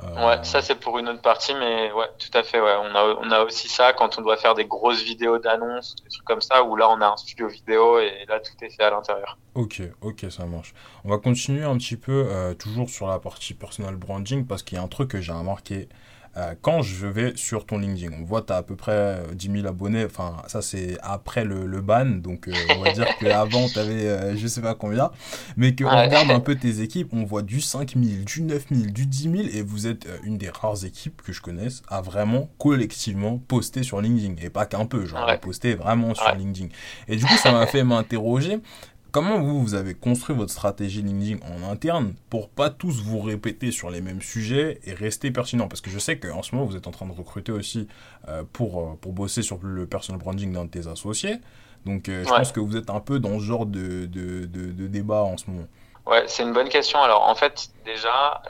Euh, 0.04 0.27
ouais, 0.27 0.44
ça 0.44 0.62
c'est 0.62 0.75
pour 0.75 1.00
une 1.00 1.09
autre 1.09 1.24
partie, 1.24 1.54
mais 1.56 1.92
ouais, 1.92 2.06
tout 2.19 2.36
à 2.38 2.44
fait. 2.44 2.62
Ouais. 2.62 2.75
On, 2.83 2.95
a, 2.95 3.15
on 3.19 3.31
a 3.31 3.44
aussi 3.44 3.68
ça 3.68 3.94
quand 3.94 4.19
on 4.19 4.21
doit 4.21 4.38
faire 4.38 4.54
des 4.54 4.65
grosses 4.65 5.01
vidéos 5.01 5.39
d'annonces, 5.39 5.95
des 6.04 6.09
trucs 6.09 6.24
comme 6.24 6.42
ça, 6.42 6.63
où 6.63 6.75
là 6.75 6.88
on 6.89 7.01
a 7.01 7.07
un 7.07 7.18
studio 7.18 7.48
vidéo 7.48 8.00
et 8.00 8.25
là 8.27 8.39
tout 8.39 8.63
est 8.63 8.69
fait 8.69 8.83
à 8.83 8.92
l'intérieur. 8.92 9.38
Ok, 9.56 9.81
ok, 10.01 10.25
ça 10.30 10.45
marche. 10.45 10.75
On 11.04 11.09
va 11.09 11.18
continuer 11.18 11.63
un 11.63 11.77
petit 11.77 11.98
peu, 11.98 12.56
toujours 12.59 12.89
sur 12.89 13.07
la 13.07 13.18
partie 13.18 13.56
personal 13.56 13.95
branding, 13.95 14.45
parce 14.45 14.62
qu'il 14.62 14.77
y 14.77 14.80
a 14.80 14.83
un 14.83 14.88
truc 14.88 15.09
que 15.09 15.19
j'ai 15.19 15.31
remarqué 15.31 15.89
euh, 16.38 16.54
quand 16.62 16.84
je 16.84 17.07
vais 17.07 17.34
sur 17.36 17.66
ton 17.66 17.80
LinkedIn, 17.80 18.16
on 18.19 18.24
voit 18.24 18.44
tu 18.44 18.54
as 18.54 18.57
à 18.57 18.63
peu 18.63 18.75
près 18.75 19.24
10 19.34 19.50
euh, 19.50 19.54
000 19.62 19.68
abonnés, 19.68 20.06
enfin 20.06 20.38
ça 20.48 20.62
c'est 20.62 20.98
après 21.01 21.44
le, 21.44 21.66
le, 21.66 21.81
ban, 21.81 22.06
donc 22.06 22.48
euh, 22.48 22.54
on 22.78 22.84
va 22.84 22.92
dire 22.92 23.07
qu'avant 23.19 23.68
tu 23.74 23.80
avais 23.80 24.38
je 24.38 24.48
sais 24.48 24.62
pas 24.62 24.75
combien, 24.75 25.10
mais 25.56 25.75
qu'on 25.75 25.89
regarde 25.89 26.30
un 26.30 26.39
peu 26.39 26.56
tes 26.56 26.81
équipes, 26.81 27.10
on 27.13 27.24
voit 27.24 27.42
du 27.42 27.60
5 27.60 27.94
000, 27.95 28.24
du 28.24 28.44
9 28.44 28.66
000, 28.72 28.92
du 28.92 29.07
10 29.07 29.24
000, 29.24 29.36
et 29.51 29.63
vous 29.63 29.88
êtes 29.88 30.07
une 30.24 30.38
des 30.38 30.50
rares 30.50 30.86
équipes 30.86 31.24
que 31.24 31.34
je 31.34 31.42
connaisse 31.42 31.81
à 31.88 32.01
vraiment 32.01 32.50
collectivement 32.60 33.40
poster 33.48 33.81
sur 33.81 34.00
LinkedIn, 34.00 34.36
et 34.44 34.51
pas 34.51 34.68
qu'un 34.68 34.86
peu, 34.86 35.07
genre 35.07 35.28
poster 35.40 35.74
vraiment 35.74 36.13
sur 36.13 36.36
LinkedIn. 36.36 36.68
Et 37.07 37.16
du 37.16 37.25
coup 37.25 37.38
ça 37.38 37.51
m'a 37.51 37.66
fait 37.66 37.83
m'interroger, 37.83 38.60
Comment 39.18 39.40
vous, 39.40 39.64
vous 39.64 39.74
avez 39.74 39.96
construit 39.96 40.36
votre 40.36 40.52
stratégie 40.52 41.02
LinkedIn 41.02 41.40
en 41.44 41.68
interne 41.72 42.14
pour 42.30 42.50
pas 42.50 42.69
tous 42.69 43.02
vous 43.02 43.19
répéter 43.19 43.72
sur 43.72 43.90
les 43.90 44.00
mêmes 44.00 44.22
sujets 44.22 44.80
et 44.84 44.94
rester 44.94 45.31
pertinent? 45.31 45.68
Parce 45.68 45.81
que 45.81 45.90
je 45.90 45.98
sais 45.98 46.19
qu'en 46.19 46.44
ce 46.44 46.54
moment, 46.54 46.68
vous 46.68 46.76
êtes 46.76 46.86
en 46.86 46.92
train 46.92 47.07
de 47.07 47.14
recruter 47.14 47.52
aussi 47.52 47.88
euh, 48.28 48.44
pour, 48.54 48.80
euh, 48.80 48.94
pour 49.02 49.14
bosser 49.14 49.42
sur 49.42 49.57
le 49.64 49.88
personal 49.88 50.21
branding 50.21 50.54
d'un 50.54 50.66
de 50.66 50.69
tes 50.69 50.86
associés. 50.86 51.38
Donc, 51.83 52.09
euh, 52.09 52.24
je 52.26 52.30
pense 52.30 52.52
que 52.52 52.59
vous 52.59 52.78
êtes 52.78 52.92
un 52.92 53.00
peu 53.00 53.19
dans 53.19 53.40
ce 53.40 53.44
genre 53.44 53.66
de, 53.66 54.06
de, 54.06 54.45
de, 54.45 54.86
débat 54.86 55.24
en 55.24 55.36
ce 55.38 55.50
moment. 55.50 55.66
Ouais, 56.07 56.23
c'est 56.28 56.44
une 56.44 56.54
bonne 56.54 56.69
question. 56.69 57.02
Alors, 57.02 57.28
en 57.28 57.35
fait, 57.35 57.68
déjà, 57.85 58.42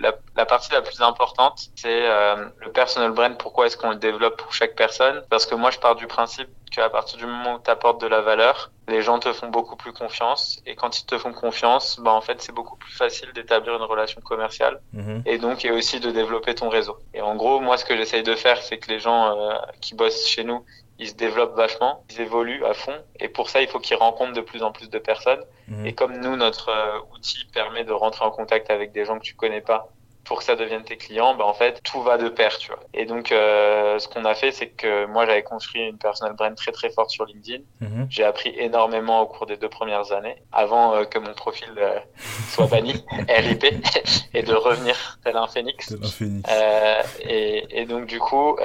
la, 0.00 0.12
la, 0.36 0.46
partie 0.46 0.72
la 0.72 0.82
plus 0.82 1.00
importante, 1.00 1.68
c'est 1.76 2.00
le 2.00 2.72
personal 2.72 3.12
brand. 3.12 3.38
Pourquoi 3.38 3.66
est-ce 3.66 3.76
qu'on 3.76 3.90
le 3.90 3.96
développe 3.96 4.36
pour 4.36 4.52
chaque 4.52 4.74
personne? 4.74 5.22
Parce 5.30 5.46
que 5.46 5.54
moi, 5.54 5.70
je 5.70 5.78
pars 5.78 5.94
du 5.94 6.06
principe 6.06 6.48
qu'à 6.72 6.88
partir 6.90 7.18
du 7.18 7.26
moment 7.26 7.54
où 7.54 7.58
tu 7.62 7.70
apportes 7.70 8.00
de 8.00 8.06
la 8.06 8.20
valeur, 8.20 8.70
les 8.88 9.02
gens 9.02 9.18
te 9.18 9.32
font 9.32 9.48
beaucoup 9.48 9.76
plus 9.76 9.92
confiance. 9.92 10.60
Et 10.66 10.74
quand 10.74 10.98
ils 10.98 11.04
te 11.04 11.18
font 11.18 11.32
confiance, 11.32 12.00
bah, 12.00 12.12
en 12.12 12.20
fait, 12.20 12.42
c'est 12.42 12.52
beaucoup 12.52 12.76
plus 12.76 12.92
facile 12.92 13.32
d'établir 13.32 13.76
une 13.76 13.82
relation 13.82 14.20
commerciale. 14.20 14.80
Mhm. 14.92 15.22
Et 15.26 15.38
donc, 15.38 15.64
et 15.64 15.70
aussi 15.70 16.00
de 16.00 16.10
développer 16.10 16.54
ton 16.54 16.68
réseau. 16.68 16.96
Et 17.14 17.20
en 17.20 17.36
gros, 17.36 17.60
moi, 17.60 17.76
ce 17.76 17.84
que 17.84 17.96
j'essaye 17.96 18.22
de 18.22 18.34
faire, 18.34 18.60
c'est 18.62 18.78
que 18.78 18.90
les 18.90 18.98
gens 18.98 19.36
euh, 19.36 19.54
qui 19.80 19.94
bossent 19.94 20.26
chez 20.26 20.44
nous, 20.44 20.64
ils 20.98 21.08
se 21.08 21.14
développent 21.14 21.56
vachement, 21.56 22.04
ils 22.10 22.20
évoluent 22.20 22.64
à 22.64 22.74
fond. 22.74 22.94
Et 23.18 23.28
pour 23.28 23.50
ça, 23.50 23.60
il 23.62 23.68
faut 23.68 23.78
qu'ils 23.78 23.96
rencontrent 23.96 24.32
de 24.32 24.40
plus 24.40 24.62
en 24.62 24.72
plus 24.72 24.90
de 24.90 24.98
personnes. 24.98 25.42
Mhm. 25.68 25.86
Et 25.86 25.94
comme 25.94 26.16
nous, 26.18 26.36
notre 26.36 26.68
euh, 26.68 26.98
outil 27.14 27.44
permet 27.52 27.84
de 27.84 27.92
rentrer 27.92 28.24
en 28.24 28.30
contact 28.30 28.70
avec 28.70 28.92
des 28.92 29.04
gens 29.04 29.18
que 29.18 29.24
tu 29.24 29.34
connais 29.34 29.60
pas 29.60 29.88
pour 30.24 30.38
que 30.38 30.44
ça 30.44 30.54
devienne 30.54 30.84
tes 30.84 30.96
clients, 30.96 31.34
bah 31.34 31.44
en 31.44 31.54
fait 31.54 31.82
tout 31.82 32.00
va 32.02 32.16
de 32.16 32.28
pair, 32.28 32.56
tu 32.56 32.68
vois. 32.68 32.80
Et 32.94 33.06
donc 33.06 33.32
euh, 33.32 33.98
ce 33.98 34.08
qu'on 34.08 34.24
a 34.24 34.34
fait, 34.34 34.52
c'est 34.52 34.68
que 34.68 35.06
moi 35.06 35.26
j'avais 35.26 35.42
construit 35.42 35.82
une 35.82 35.98
personal 35.98 36.34
brand 36.34 36.54
très 36.54 36.72
très 36.72 36.90
forte 36.90 37.10
sur 37.10 37.24
LinkedIn. 37.24 37.62
Mhm. 37.80 38.06
J'ai 38.08 38.24
appris 38.24 38.54
énormément 38.56 39.20
au 39.22 39.26
cours 39.26 39.46
des 39.46 39.56
deux 39.56 39.68
premières 39.68 40.12
années, 40.12 40.36
avant 40.52 40.94
euh, 40.94 41.04
que 41.04 41.18
mon 41.18 41.34
profil 41.34 41.68
euh, 41.76 41.98
soit 42.48 42.66
banni, 42.66 43.04
RIP, 43.28 43.64
et 44.34 44.42
de 44.42 44.54
revenir 44.54 45.18
tel 45.24 45.36
un 45.36 45.48
phénix. 45.48 45.88
Tel 45.88 45.98
un 46.02 46.08
phénix. 46.08 46.50
Et, 47.22 47.80
et, 47.80 47.84
donc 47.86 48.06
du 48.06 48.18
coup 48.18 48.56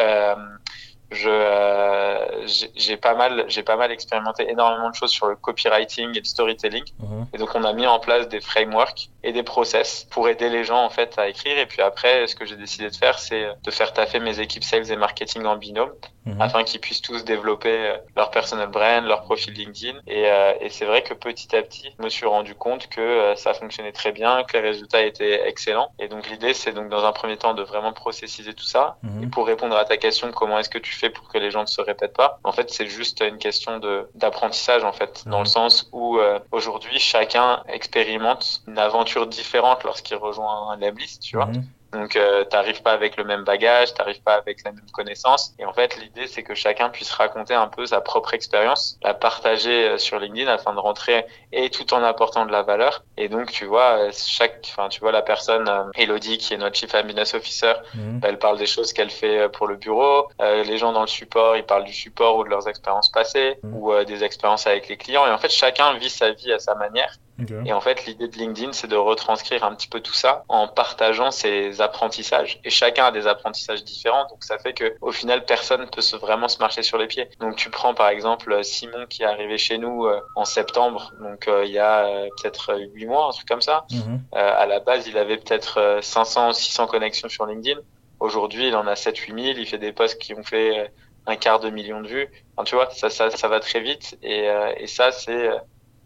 je 1.11 1.29
euh, 1.29 2.47
j'ai 2.75 2.97
pas 2.97 3.15
mal 3.15 3.45
j'ai 3.47 3.63
pas 3.63 3.77
mal 3.77 3.91
expérimenté 3.91 4.49
énormément 4.49 4.89
de 4.89 4.95
choses 4.95 5.11
sur 5.11 5.27
le 5.27 5.35
copywriting 5.35 6.09
et 6.11 6.19
le 6.19 6.25
storytelling. 6.25 6.83
Mhm. 6.99 7.27
et 7.33 7.37
donc 7.37 7.49
on 7.55 7.63
a 7.63 7.73
mis 7.73 7.87
en 7.87 7.99
place 7.99 8.27
des 8.27 8.41
frameworks 8.41 9.09
et 9.23 9.31
des 9.31 9.43
process 9.43 10.05
pour 10.09 10.27
aider 10.27 10.49
les 10.49 10.63
gens 10.63 10.83
en 10.83 10.89
fait 10.89 11.17
à 11.17 11.29
écrire. 11.29 11.57
Et 11.57 11.65
puis 11.65 11.81
après 11.81 12.27
ce 12.27 12.35
que 12.35 12.45
j'ai 12.45 12.57
décidé 12.57 12.89
de 12.89 12.95
faire 12.95 13.19
c'est 13.19 13.47
de 13.63 13.71
faire 13.71 13.93
taffer 13.93 14.19
mes 14.19 14.39
équipes 14.39 14.63
sales 14.63 14.91
et 14.91 14.97
marketing 14.97 15.45
en 15.45 15.55
binôme 15.55 15.91
mhm. 16.27 16.41
afin 16.41 16.63
qu'ils 16.63 16.79
puissent 16.79 17.01
tous 17.01 17.23
développer 17.23 17.95
leur 18.15 18.31
personal 18.31 18.67
brand, 18.67 19.05
leur 19.05 19.23
profil 19.23 19.53
LinkedIn. 19.53 19.99
Et, 20.07 20.23
et 20.61 20.69
c'est 20.69 20.85
vrai 20.85 21.03
que 21.03 21.13
petit 21.13 21.55
à 21.55 21.61
petit, 21.61 21.93
je 21.97 22.03
me 22.03 22.09
suis 22.09 22.25
rendu 22.25 22.55
compte 22.55 22.87
que 22.87 23.33
ça 23.35 23.53
fonctionnait 23.53 23.91
très 23.91 24.11
bien, 24.11 24.43
que 24.43 24.57
les 24.57 24.63
résultats 24.63 25.03
étaient 25.03 25.47
excellents. 25.47 25.91
Et 25.99 26.07
donc 26.07 26.29
l'idée, 26.29 26.53
c'est 26.53 26.71
donc 26.71 26.89
dans 26.89 27.05
un 27.05 27.11
premier 27.11 27.37
temps 27.37 27.53
de 27.53 27.63
vraiment 27.63 27.93
processiser 27.93 28.53
tout 28.53 28.65
ça. 28.65 28.97
Mhm. 29.03 29.23
Et 29.23 29.27
pour 29.27 29.47
répondre 29.47 29.75
à 29.75 29.85
ta 29.85 29.97
question, 29.97 30.31
comment 30.31 30.59
est-ce 30.59 30.69
que 30.69 30.79
tu 30.79 30.93
fais 30.93 31.09
pour 31.09 31.27
que 31.29 31.37
les 31.37 31.51
gens 31.51 31.61
ne 31.61 31.67
se 31.67 31.81
répètent 31.81 32.15
pas? 32.15 32.39
En 32.43 32.51
fait, 32.51 32.69
c'est 32.69 32.87
juste 32.87 33.21
une 33.21 33.37
question 33.37 33.79
de 33.79 34.09
d'apprentissage 34.15 34.83
en 34.83 34.93
fait, 34.93 35.23
dans 35.27 35.39
le 35.39 35.43
mhm. 35.43 35.45
sens 35.45 35.89
où 35.91 36.19
aujourd'hui 36.51 36.99
chacun 36.99 37.63
expérimente 37.67 38.61
une 38.67 38.79
aventure 38.79 39.27
différente 39.27 39.83
lorsqu'il 39.83 40.17
rejoint 40.17 40.71
un 40.71 40.77
list, 40.91 41.21
tu 41.21 41.35
vois. 41.35 41.49
Donc, 41.93 42.15
euh, 42.15 42.43
t'arrives 42.43 42.81
pas 42.81 42.91
avec 42.91 43.17
le 43.17 43.23
même 43.23 43.43
bagage, 43.43 43.93
t'arrives 43.93 44.21
pas 44.21 44.33
avec 44.33 44.63
la 44.63 44.71
même 44.71 44.89
connaissance. 44.91 45.53
Et 45.59 45.65
en 45.65 45.73
fait, 45.73 45.97
l'idée, 45.97 46.27
c'est 46.27 46.43
que 46.43 46.55
chacun 46.55 46.89
puisse 46.89 47.11
raconter 47.11 47.53
un 47.53 47.67
peu 47.67 47.85
sa 47.85 48.01
propre 48.01 48.33
expérience, 48.33 48.97
la 49.03 49.13
partager 49.13 49.89
euh, 49.89 49.97
sur 49.97 50.19
LinkedIn 50.19 50.51
afin 50.51 50.73
de 50.73 50.79
rentrer 50.79 51.25
et 51.51 51.69
tout 51.69 51.93
en 51.93 52.03
apportant 52.03 52.45
de 52.45 52.51
la 52.51 52.63
valeur. 52.63 53.03
Et 53.17 53.29
donc, 53.29 53.51
tu 53.51 53.65
vois, 53.65 53.99
euh, 53.99 54.11
chaque, 54.13 54.59
enfin, 54.65 54.89
tu 54.89 54.99
vois, 54.99 55.11
la 55.11 55.21
personne, 55.21 55.67
euh, 55.67 55.83
Elodie, 55.95 56.37
qui 56.37 56.53
est 56.53 56.57
notre 56.57 56.75
Chief 56.75 56.93
Business 57.05 57.33
Officer, 57.33 57.73
mhm. 57.93 58.21
elle 58.23 58.39
parle 58.39 58.57
des 58.57 58.65
choses 58.65 58.93
qu'elle 58.93 59.09
fait 59.09 59.49
pour 59.49 59.67
le 59.67 59.75
bureau. 59.75 60.27
les 60.39 60.77
gens 60.77 60.91
dans 60.91 61.01
le 61.01 61.07
support, 61.07 61.55
ils 61.55 61.63
parlent 61.63 61.83
du 61.83 61.93
support 61.93 62.37
ou 62.37 62.43
de 62.43 62.49
leurs 62.49 62.67
expériences 62.67 63.09
passées 63.11 63.59
mhm. 63.63 63.75
ou 63.75 64.03
des 64.03 64.23
expériences 64.23 64.67
avec 64.67 64.87
les 64.89 64.97
clients. 64.97 65.25
Et 65.25 65.31
en 65.31 65.37
fait, 65.37 65.51
chacun 65.51 65.93
vit 65.97 66.09
sa 66.09 66.31
vie 66.31 66.51
à 66.51 66.59
sa 66.59 66.75
manière. 66.75 67.17
Et 67.65 67.73
en 67.73 67.81
fait, 67.81 68.05
l'idée 68.05 68.27
de 68.27 68.35
LinkedIn, 68.35 68.73
c'est 68.73 68.87
de 68.87 68.95
retranscrire 68.95 69.63
un 69.63 69.75
petit 69.75 69.87
peu 69.87 69.99
tout 69.99 70.13
ça 70.13 70.43
en 70.47 70.67
partageant 70.67 71.31
ses 71.31 71.81
apprentissages. 71.81 72.59
Et 72.63 72.69
chacun 72.69 73.05
a 73.05 73.11
des 73.11 73.27
apprentissages 73.27 73.83
différents, 73.83 74.27
donc 74.29 74.43
ça 74.43 74.57
fait 74.57 74.73
que 74.73 74.95
au 75.01 75.11
final, 75.11 75.45
personne 75.45 75.87
peut 75.89 76.01
se 76.01 76.15
vraiment 76.15 76.47
se 76.47 76.57
marcher 76.59 76.81
sur 76.81 76.97
les 76.97 77.07
pieds. 77.07 77.29
Donc 77.39 77.55
tu 77.55 77.69
prends 77.69 77.93
par 77.93 78.09
exemple 78.09 78.63
Simon 78.63 79.05
qui 79.07 79.23
est 79.23 79.25
arrivé 79.25 79.57
chez 79.57 79.77
nous 79.77 80.05
euh, 80.05 80.19
en 80.35 80.45
septembre, 80.45 81.13
donc 81.21 81.47
euh, 81.47 81.65
il 81.65 81.71
y 81.71 81.79
a 81.79 82.07
euh, 82.07 82.27
peut-être 82.41 82.75
huit 82.93 83.05
mois, 83.05 83.27
un 83.27 83.31
truc 83.31 83.47
comme 83.47 83.61
ça. 83.61 83.85
Mhm. 83.91 84.21
à 84.33 84.65
la 84.65 84.79
base, 84.79 85.07
il 85.07 85.17
avait 85.17 85.37
peut-être 85.37 85.99
500, 86.01 86.53
600 86.53 86.87
connexions 86.87 87.29
sur 87.29 87.45
LinkedIn. 87.45 87.79
Aujourd'hui, 88.19 88.69
il 88.69 88.75
en 88.75 88.87
a 88.87 88.95
7 88.95 89.15
8 89.17 89.43
000. 89.43 89.57
Il 89.59 89.67
fait 89.67 89.77
des 89.77 89.91
posts 89.91 90.19
qui 90.19 90.33
ont 90.33 90.43
fait 90.43 90.91
un 91.27 91.35
quart 91.35 91.59
de 91.59 91.69
million 91.69 92.01
de 92.01 92.07
vues. 92.07 92.29
Enfin, 92.55 92.63
tu 92.63 92.75
vois, 92.75 92.89
ça, 92.89 93.09
ça, 93.09 93.29
ça 93.29 93.47
va 93.47 93.59
très 93.59 93.79
vite. 93.79 94.17
Et, 94.23 94.47
et 94.77 94.87
ça, 94.87 95.11
c'est 95.11 95.49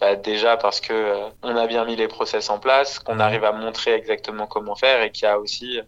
bah, 0.01 0.15
déjà 0.15 0.57
parce 0.57 0.81
que 0.81 0.91
euh, 0.91 1.29
on 1.43 1.55
a 1.55 1.67
bien 1.67 1.85
mis 1.85 1.95
les 1.95 2.07
process 2.07 2.49
en 2.49 2.59
place, 2.59 2.99
qu'on 2.99 3.19
arrive 3.19 3.43
à 3.43 3.51
montrer 3.51 3.93
exactement 3.93 4.47
comment 4.47 4.75
faire 4.75 5.03
et 5.03 5.11
qu'il 5.11 5.25
y 5.25 5.27
a 5.27 5.39
aussi 5.39 5.79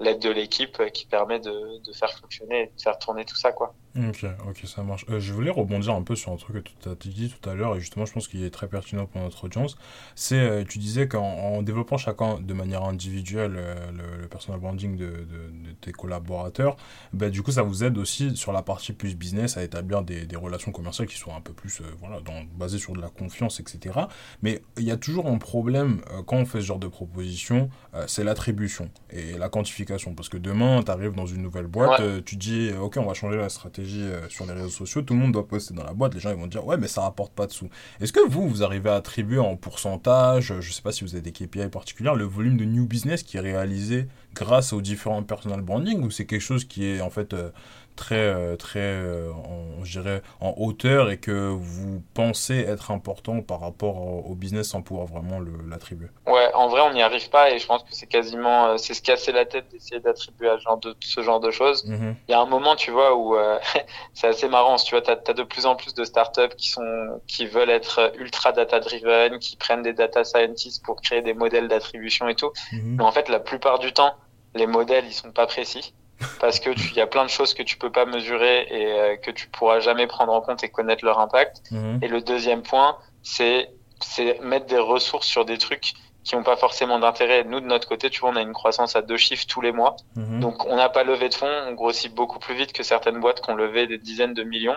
l'aide 0.00 0.20
de 0.20 0.30
l'équipe 0.30 0.82
qui 0.92 1.06
permet 1.06 1.38
de, 1.38 1.82
de, 1.84 1.92
faire 1.92 2.10
fonctionner, 2.18 2.72
de 2.74 2.82
faire 2.82 2.98
tourner 2.98 3.24
tout 3.26 3.36
ça, 3.36 3.52
quoi. 3.52 3.74
Ok, 4.06 4.24
ok, 4.48 4.60
ça 4.64 4.82
marche. 4.84 5.04
Euh, 5.10 5.18
je 5.18 5.32
voulais 5.32 5.50
rebondir 5.50 5.94
un 5.94 6.02
peu 6.02 6.14
sur 6.14 6.30
un 6.30 6.36
truc 6.36 6.64
que 6.64 6.70
tu 6.82 6.88
as 6.88 6.94
dit 6.94 7.30
tout 7.30 7.50
à 7.50 7.54
l'heure, 7.54 7.74
et 7.74 7.80
justement, 7.80 8.06
je 8.06 8.12
pense 8.12 8.28
qu'il 8.28 8.44
est 8.44 8.50
très 8.50 8.68
pertinent 8.68 9.06
pour 9.06 9.20
notre 9.20 9.44
audience. 9.44 9.76
C'est, 10.14 10.38
euh, 10.38 10.64
tu 10.64 10.78
disais 10.78 11.08
qu'en 11.08 11.62
développant 11.62 11.96
chacun 11.96 12.38
de 12.38 12.54
manière 12.54 12.84
individuelle 12.84 13.54
euh, 13.56 13.90
le, 14.20 14.28
personal 14.28 14.60
branding 14.60 14.96
de, 14.96 15.06
de, 15.06 15.72
tes 15.80 15.90
collaborateurs, 15.90 16.76
bah, 17.12 17.28
du 17.28 17.42
coup, 17.42 17.50
ça 17.50 17.62
vous 17.62 17.82
aide 17.82 17.98
aussi 17.98 18.36
sur 18.36 18.52
la 18.52 18.62
partie 18.62 18.92
plus 18.92 19.16
business 19.16 19.56
à 19.56 19.64
établir 19.64 20.02
des, 20.02 20.26
des 20.26 20.36
relations 20.36 20.70
commerciales 20.70 21.08
qui 21.08 21.16
soient 21.16 21.34
un 21.34 21.40
peu 21.40 21.52
plus 21.52 21.82
voilà, 21.98 22.20
dans, 22.20 22.44
basées 22.56 22.78
sur 22.78 22.92
de 22.92 23.00
la 23.00 23.08
confiance, 23.08 23.58
etc. 23.58 23.98
Mais 24.42 24.62
il 24.76 24.84
y 24.84 24.92
a 24.92 24.96
toujours 24.96 25.26
un 25.26 25.38
problème 25.38 26.02
quand 26.26 26.36
on 26.36 26.44
fait 26.44 26.60
ce 26.60 26.66
genre 26.66 26.78
de 26.78 26.88
proposition, 26.88 27.70
c'est 28.06 28.24
l'attribution 28.24 28.90
et 29.10 29.36
la 29.38 29.48
quantification. 29.48 30.14
Parce 30.14 30.28
que 30.28 30.36
demain, 30.36 30.82
tu 30.82 30.90
arrives 30.90 31.14
dans 31.14 31.26
une 31.26 31.42
nouvelle 31.42 31.66
boîte, 31.66 32.24
tu 32.24 32.36
dis, 32.36 32.70
ok, 32.78 32.96
on 32.98 33.06
va 33.06 33.14
changer 33.14 33.38
la 33.38 33.48
stratégie 33.48 33.87
euh, 33.96 34.28
sur 34.28 34.46
les 34.46 34.52
réseaux 34.52 34.68
sociaux, 34.68 35.02
tout 35.02 35.14
le 35.14 35.20
monde 35.20 35.32
doit 35.32 35.46
poster 35.46 35.74
dans 35.74 35.84
la 35.84 35.92
boîte, 35.92 36.14
les 36.14 36.20
gens 36.20 36.30
ils 36.30 36.36
vont 36.36 36.46
dire 36.46 36.66
ouais 36.66 36.76
mais 36.76 36.88
ça 36.88 37.02
rapporte 37.02 37.32
pas 37.32 37.46
de 37.46 37.52
sous. 37.52 37.68
Est-ce 38.00 38.12
que 38.12 38.26
vous, 38.28 38.48
vous 38.48 38.62
arrivez 38.62 38.90
à 38.90 38.96
attribuer 38.96 39.38
en 39.38 39.56
pourcentage, 39.56 40.54
je 40.60 40.72
sais 40.72 40.82
pas 40.82 40.92
si 40.92 41.04
vous 41.04 41.14
avez 41.14 41.22
des 41.22 41.32
KPI 41.32 41.68
particuliers, 41.68 42.12
le 42.16 42.24
volume 42.24 42.56
de 42.56 42.64
new 42.64 42.86
business 42.86 43.22
qui 43.22 43.36
est 43.36 43.40
réalisé 43.40 44.08
grâce 44.34 44.72
aux 44.72 44.80
différents 44.80 45.22
personal 45.22 45.60
branding 45.62 46.02
ou 46.02 46.10
c'est 46.10 46.26
quelque 46.26 46.42
chose 46.42 46.64
qui 46.64 46.86
est 46.86 47.00
en 47.00 47.10
fait 47.10 47.32
euh, 47.32 47.50
très, 47.96 48.14
euh, 48.14 48.56
très 48.56 48.78
euh, 48.78 49.32
en, 49.32 49.84
je 49.84 50.00
dirais, 50.00 50.22
en 50.40 50.54
hauteur 50.56 51.10
et 51.10 51.18
que 51.18 51.48
vous 51.50 52.02
pensez 52.14 52.58
être 52.58 52.90
important 52.90 53.42
par 53.42 53.60
rapport 53.60 53.96
au, 53.98 54.34
business 54.34 54.68
sans 54.68 54.82
pouvoir 54.82 55.06
vraiment 55.06 55.40
l'attribuer? 55.68 56.08
Ouais, 56.26 56.48
en 56.54 56.68
vrai, 56.68 56.80
on 56.82 56.92
n'y 56.92 57.02
arrive 57.02 57.28
pas 57.28 57.50
et 57.50 57.58
je 57.58 57.66
pense 57.66 57.82
que 57.82 57.88
c'est 57.90 58.06
quasiment, 58.06 58.78
c'est 58.78 58.94
se 58.94 59.02
casser 59.02 59.32
la 59.32 59.46
tête 59.46 59.66
d'essayer 59.72 60.00
d'attribuer 60.00 60.48
à 60.48 60.58
genre 60.58 60.78
de, 60.78 60.94
ce 61.00 61.22
genre 61.22 61.40
de 61.40 61.50
choses. 61.50 61.84
Mhm. 61.86 62.14
Il 62.28 62.30
y 62.30 62.34
a 62.34 62.40
un 62.40 62.46
moment, 62.46 62.76
tu 62.76 62.92
vois, 62.92 63.16
où 63.16 63.36
c'est 64.14 64.28
assez 64.28 64.48
marrant. 64.48 64.76
Tu 64.76 64.94
vois, 64.94 65.02
tu 65.02 65.10
as, 65.10 65.34
de 65.34 65.42
plus 65.42 65.66
en 65.66 65.74
plus 65.74 65.92
de 65.94 66.04
startups 66.04 66.54
qui 66.56 66.68
sont, 66.68 67.20
qui 67.26 67.46
veulent 67.46 67.70
être 67.70 68.12
ultra 68.16 68.52
data 68.52 68.78
driven, 68.78 69.40
qui 69.40 69.56
prennent 69.56 69.82
des 69.82 69.92
data 69.92 70.22
scientists 70.22 70.84
pour 70.84 71.02
créer 71.02 71.22
des 71.22 71.34
modèles 71.34 71.66
d'attribution 71.66 72.28
et 72.28 72.36
tout. 72.36 72.52
Mhm. 72.72 72.96
Mais 72.98 73.04
en 73.04 73.10
fait, 73.10 73.28
la 73.28 73.40
plupart 73.40 73.80
du 73.80 73.92
temps, 73.92 74.14
les 74.58 74.66
modèles, 74.66 75.06
ils 75.06 75.12
sont 75.12 75.32
pas 75.32 75.46
précis 75.46 75.94
parce 76.40 76.60
que 76.60 76.70
il 76.70 76.94
y 76.94 77.00
a 77.00 77.06
plein 77.06 77.24
de 77.24 77.30
choses 77.30 77.54
que 77.54 77.62
tu 77.62 77.76
peux 77.76 77.90
pas 77.90 78.04
mesurer 78.04 78.66
et 78.70 78.86
euh, 78.86 79.16
que 79.16 79.30
tu 79.30 79.48
pourras 79.48 79.80
jamais 79.80 80.06
prendre 80.06 80.32
en 80.32 80.40
compte 80.40 80.62
et 80.64 80.68
connaître 80.68 81.04
leur 81.04 81.18
impact. 81.20 81.62
Mhm. 81.70 82.00
Et 82.02 82.08
le 82.08 82.20
deuxième 82.20 82.62
point, 82.62 82.96
c'est 83.22 83.70
c'est 84.00 84.40
mettre 84.40 84.66
des 84.66 84.78
ressources 84.78 85.26
sur 85.26 85.44
des 85.44 85.58
trucs 85.58 85.94
qui 86.24 86.36
n'ont 86.36 86.42
pas 86.42 86.56
forcément 86.56 86.98
d'intérêt. 86.98 87.44
Nous, 87.44 87.60
de 87.60 87.66
notre 87.66 87.88
côté, 87.88 88.10
tu 88.10 88.20
vois, 88.20 88.30
on 88.30 88.36
a 88.36 88.42
une 88.42 88.52
croissance 88.52 88.96
à 88.96 89.02
deux 89.02 89.16
chiffres 89.16 89.46
tous 89.48 89.60
les 89.60 89.72
mois. 89.72 89.96
Mhm. 90.14 90.40
Donc, 90.40 90.66
on 90.66 90.76
n'a 90.76 90.88
pas 90.88 91.02
levé 91.02 91.28
de 91.28 91.34
fonds. 91.34 91.50
On 91.66 91.72
grossit 91.72 92.14
beaucoup 92.14 92.38
plus 92.38 92.54
vite 92.54 92.72
que 92.72 92.82
certaines 92.82 93.18
boîtes 93.18 93.40
qui 93.40 93.50
ont 93.50 93.56
levé 93.56 93.86
des 93.86 93.98
dizaines 93.98 94.34
de 94.34 94.42
millions. 94.42 94.76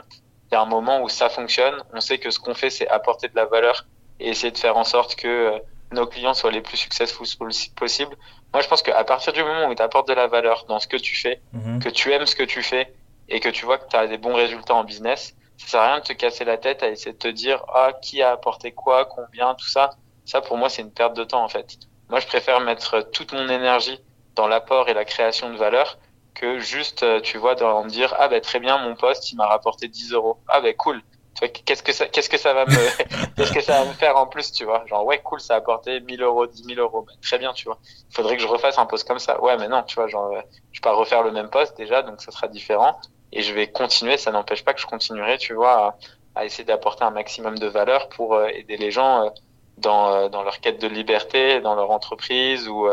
Il 0.49 0.55
y 0.55 0.57
a 0.57 0.61
un 0.61 0.65
moment 0.65 1.01
où 1.01 1.09
ça 1.09 1.29
fonctionne. 1.29 1.75
On 1.93 1.99
sait 1.99 2.19
que 2.19 2.29
ce 2.29 2.39
qu'on 2.39 2.53
fait, 2.53 2.69
c'est 2.69 2.87
apporter 2.87 3.27
de 3.27 3.35
la 3.35 3.45
valeur 3.45 3.85
et 4.19 4.29
essayer 4.29 4.51
de 4.51 4.57
faire 4.57 4.77
en 4.77 4.83
sorte 4.83 5.15
que 5.15 5.27
euh, 5.27 5.59
nos 5.91 6.07
clients 6.07 6.33
soient 6.33 6.51
les 6.51 6.61
plus 6.61 6.77
successful 6.77 7.27
possibles. 7.75 8.15
Moi, 8.53 8.61
je 8.61 8.67
pense 8.67 8.81
qu'à 8.81 9.03
partir 9.03 9.33
du 9.33 9.43
moment 9.43 9.67
où 9.67 9.75
tu 9.75 9.81
apportes 9.81 10.07
de 10.07 10.13
la 10.13 10.27
valeur 10.27 10.65
dans 10.67 10.79
ce 10.79 10.87
que 10.87 10.97
tu 10.97 11.15
fais, 11.15 11.41
mhm. 11.53 11.79
que 11.79 11.89
tu 11.89 12.11
aimes 12.11 12.25
ce 12.25 12.35
que 12.35 12.43
tu 12.43 12.63
fais 12.63 12.93
et 13.29 13.39
que 13.39 13.49
tu 13.49 13.65
vois 13.65 13.77
que 13.77 13.87
tu 13.89 13.95
as 13.95 14.07
des 14.07 14.17
bons 14.17 14.33
résultats 14.33 14.75
en 14.75 14.83
business, 14.83 15.35
ça 15.57 15.67
sert 15.67 15.81
à 15.81 15.87
rien 15.87 15.99
de 15.99 16.03
te 16.05 16.13
casser 16.13 16.43
la 16.43 16.57
tête 16.57 16.83
à 16.83 16.89
essayer 16.89 17.13
de 17.13 17.17
te 17.17 17.27
dire 17.27 17.63
ah 17.73 17.93
qui 18.01 18.21
a 18.21 18.31
apporté 18.31 18.71
quoi, 18.71 19.05
combien, 19.05 19.53
tout 19.55 19.67
ça? 19.67 19.91
Ça 20.25 20.41
pour 20.41 20.57
moi 20.57 20.69
c'est 20.69 20.81
une 20.81 20.91
perte 20.91 21.15
de 21.15 21.23
temps 21.23 21.43
en 21.43 21.49
fait. 21.49 21.77
Moi 22.09 22.19
je 22.19 22.27
préfère 22.27 22.59
mettre 22.61 23.01
toute 23.11 23.33
mon 23.33 23.47
énergie 23.47 23.99
dans 24.35 24.47
l'apport 24.47 24.89
et 24.89 24.93
la 24.93 25.05
création 25.05 25.51
de 25.51 25.57
valeur 25.57 25.97
que 26.33 26.59
juste 26.59 27.05
tu 27.21 27.37
vois 27.37 27.55
dans 27.55 27.83
me 27.83 27.89
dire 27.89 28.15
ah 28.17 28.27
ben 28.27 28.41
très 28.41 28.59
bien 28.59 28.77
mon 28.77 28.95
poste 28.95 29.31
il 29.31 29.35
m'a 29.35 29.45
rapporté 29.45 29.87
10 29.87 30.13
euros 30.13 30.39
ah 30.47 30.61
ben 30.61 30.73
cool 30.75 31.01
qu'est-ce 31.39 31.83
que 31.83 31.93
ça, 31.93 32.07
qu'est-ce 32.07 32.29
que 32.29 32.37
ça 32.37 32.53
va 32.53 32.65
me, 32.65 32.71
qu'est-ce 33.35 33.53
que 33.53 33.61
ça 33.61 33.83
va 33.83 33.85
me 33.89 33.93
faire 33.93 34.17
en 34.17 34.27
plus, 34.27 34.51
tu 34.51 34.65
vois? 34.65 34.85
Genre, 34.85 35.05
ouais, 35.05 35.19
cool, 35.19 35.39
ça 35.39 35.55
a 35.55 35.57
apporté 35.57 35.99
1000 35.99 36.21
euros, 36.21 36.47
10 36.47 36.63
000 36.63 36.79
euros. 36.79 37.01
Bah, 37.01 37.13
très 37.21 37.37
bien, 37.37 37.53
tu 37.53 37.65
vois. 37.65 37.77
Il 38.09 38.15
faudrait 38.15 38.35
que 38.35 38.41
je 38.41 38.47
refasse 38.47 38.77
un 38.77 38.85
poste 38.85 39.07
comme 39.07 39.19
ça. 39.19 39.41
Ouais, 39.41 39.57
mais 39.57 39.67
non, 39.67 39.83
tu 39.83 39.95
vois, 39.95 40.07
genre, 40.07 40.31
euh, 40.33 40.41
je 40.71 40.79
vais 40.79 40.83
pas 40.83 40.93
refaire 40.93 41.23
le 41.23 41.31
même 41.31 41.49
poste 41.49 41.77
déjà, 41.77 42.01
donc 42.03 42.21
ça 42.21 42.31
sera 42.31 42.47
différent. 42.47 42.99
Et 43.31 43.41
je 43.41 43.53
vais 43.53 43.71
continuer, 43.71 44.17
ça 44.17 44.31
n'empêche 44.31 44.63
pas 44.63 44.73
que 44.73 44.81
je 44.81 44.87
continuerai, 44.87 45.37
tu 45.37 45.53
vois, 45.53 45.97
à, 46.35 46.45
essayer 46.45 46.65
d'apporter 46.65 47.03
un 47.03 47.11
maximum 47.11 47.57
de 47.57 47.67
valeur 47.67 48.09
pour 48.09 48.35
euh, 48.35 48.47
aider 48.47 48.77
les 48.77 48.91
gens 48.91 49.25
euh, 49.25 49.29
dans, 49.77 50.29
dans 50.29 50.43
leur 50.43 50.59
quête 50.59 50.81
de 50.81 50.87
liberté, 50.87 51.61
dans 51.61 51.75
leur 51.75 51.91
entreprise 51.91 52.67
ou 52.67 52.87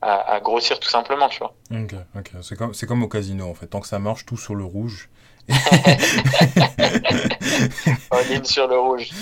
à, 0.00 0.34
à, 0.34 0.40
grossir 0.40 0.80
tout 0.80 0.88
simplement, 0.88 1.28
tu 1.28 1.38
vois. 1.38 1.54
Ok, 1.70 1.94
ok. 2.16 2.30
C'est 2.42 2.56
comme, 2.56 2.74
c'est 2.74 2.86
comme 2.86 3.02
au 3.02 3.08
casino, 3.08 3.48
en 3.48 3.54
fait. 3.54 3.66
Tant 3.66 3.80
que 3.80 3.88
ça 3.88 3.98
marche, 3.98 4.26
tout 4.26 4.36
sur 4.36 4.54
le 4.54 4.64
rouge 4.64 5.08
en 8.10 8.18
ligne 8.28 8.44
sur 8.44 8.68
le 8.68 8.78
rouge. 8.78 9.08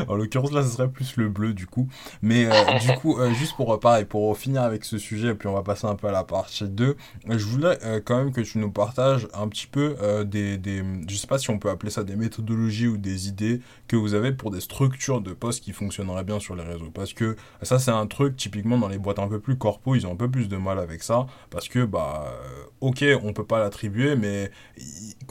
en 0.08 0.14
l'occurrence, 0.14 0.52
là, 0.52 0.62
ce 0.62 0.68
serait 0.68 0.88
plus 0.88 1.16
le 1.16 1.28
bleu, 1.28 1.54
du 1.54 1.66
coup. 1.66 1.88
Mais 2.22 2.46
euh, 2.46 2.78
du 2.80 2.92
coup, 2.98 3.18
euh, 3.18 3.32
juste 3.34 3.56
pour, 3.56 3.78
pareil, 3.80 4.04
pour 4.04 4.36
finir 4.36 4.62
avec 4.62 4.84
ce 4.84 4.98
sujet, 4.98 5.28
et 5.28 5.34
puis 5.34 5.48
on 5.48 5.54
va 5.54 5.62
passer 5.62 5.86
un 5.86 5.94
peu 5.94 6.08
à 6.08 6.12
la 6.12 6.24
partie 6.24 6.64
2, 6.64 6.96
je 7.28 7.44
voulais 7.44 7.78
euh, 7.84 8.00
quand 8.04 8.16
même 8.16 8.32
que 8.32 8.40
tu 8.40 8.58
nous 8.58 8.70
partages 8.70 9.28
un 9.34 9.48
petit 9.48 9.66
peu 9.66 9.96
des, 10.24 10.58
des, 10.58 10.82
je 11.08 11.16
sais 11.16 11.26
pas 11.26 11.38
si 11.38 11.50
on 11.50 11.58
peut 11.58 11.70
appeler 11.70 11.90
ça 11.90 12.04
des 12.04 12.16
méthodologies 12.16 12.86
ou 12.86 12.96
des 12.96 13.28
idées 13.28 13.60
que 13.88 13.96
vous 13.96 14.14
avez 14.14 14.32
pour 14.32 14.50
des 14.50 14.60
structures 14.60 15.20
de 15.20 15.32
poste 15.32 15.62
qui 15.62 15.72
fonctionneraient 15.72 16.24
bien 16.24 16.40
sur 16.40 16.56
les 16.56 16.62
réseaux. 16.62 16.90
Parce 16.92 17.12
que 17.12 17.36
ça, 17.62 17.78
c'est 17.78 17.90
un 17.90 18.06
truc, 18.06 18.36
typiquement, 18.36 18.78
dans 18.78 18.88
les 18.88 18.98
boîtes 18.98 19.18
un 19.18 19.28
peu 19.28 19.40
plus 19.40 19.56
corpo, 19.56 19.94
ils 19.94 20.06
ont 20.06 20.12
un 20.12 20.16
peu 20.16 20.30
plus 20.30 20.48
de 20.48 20.56
mal 20.56 20.78
avec 20.78 21.02
ça. 21.02 21.26
Parce 21.50 21.68
que, 21.68 21.84
bah, 21.84 22.32
ok, 22.80 23.04
on 23.22 23.32
peut 23.32 23.44
pas 23.44 23.58
l'attribuer, 23.58 24.16
mais 24.16 24.50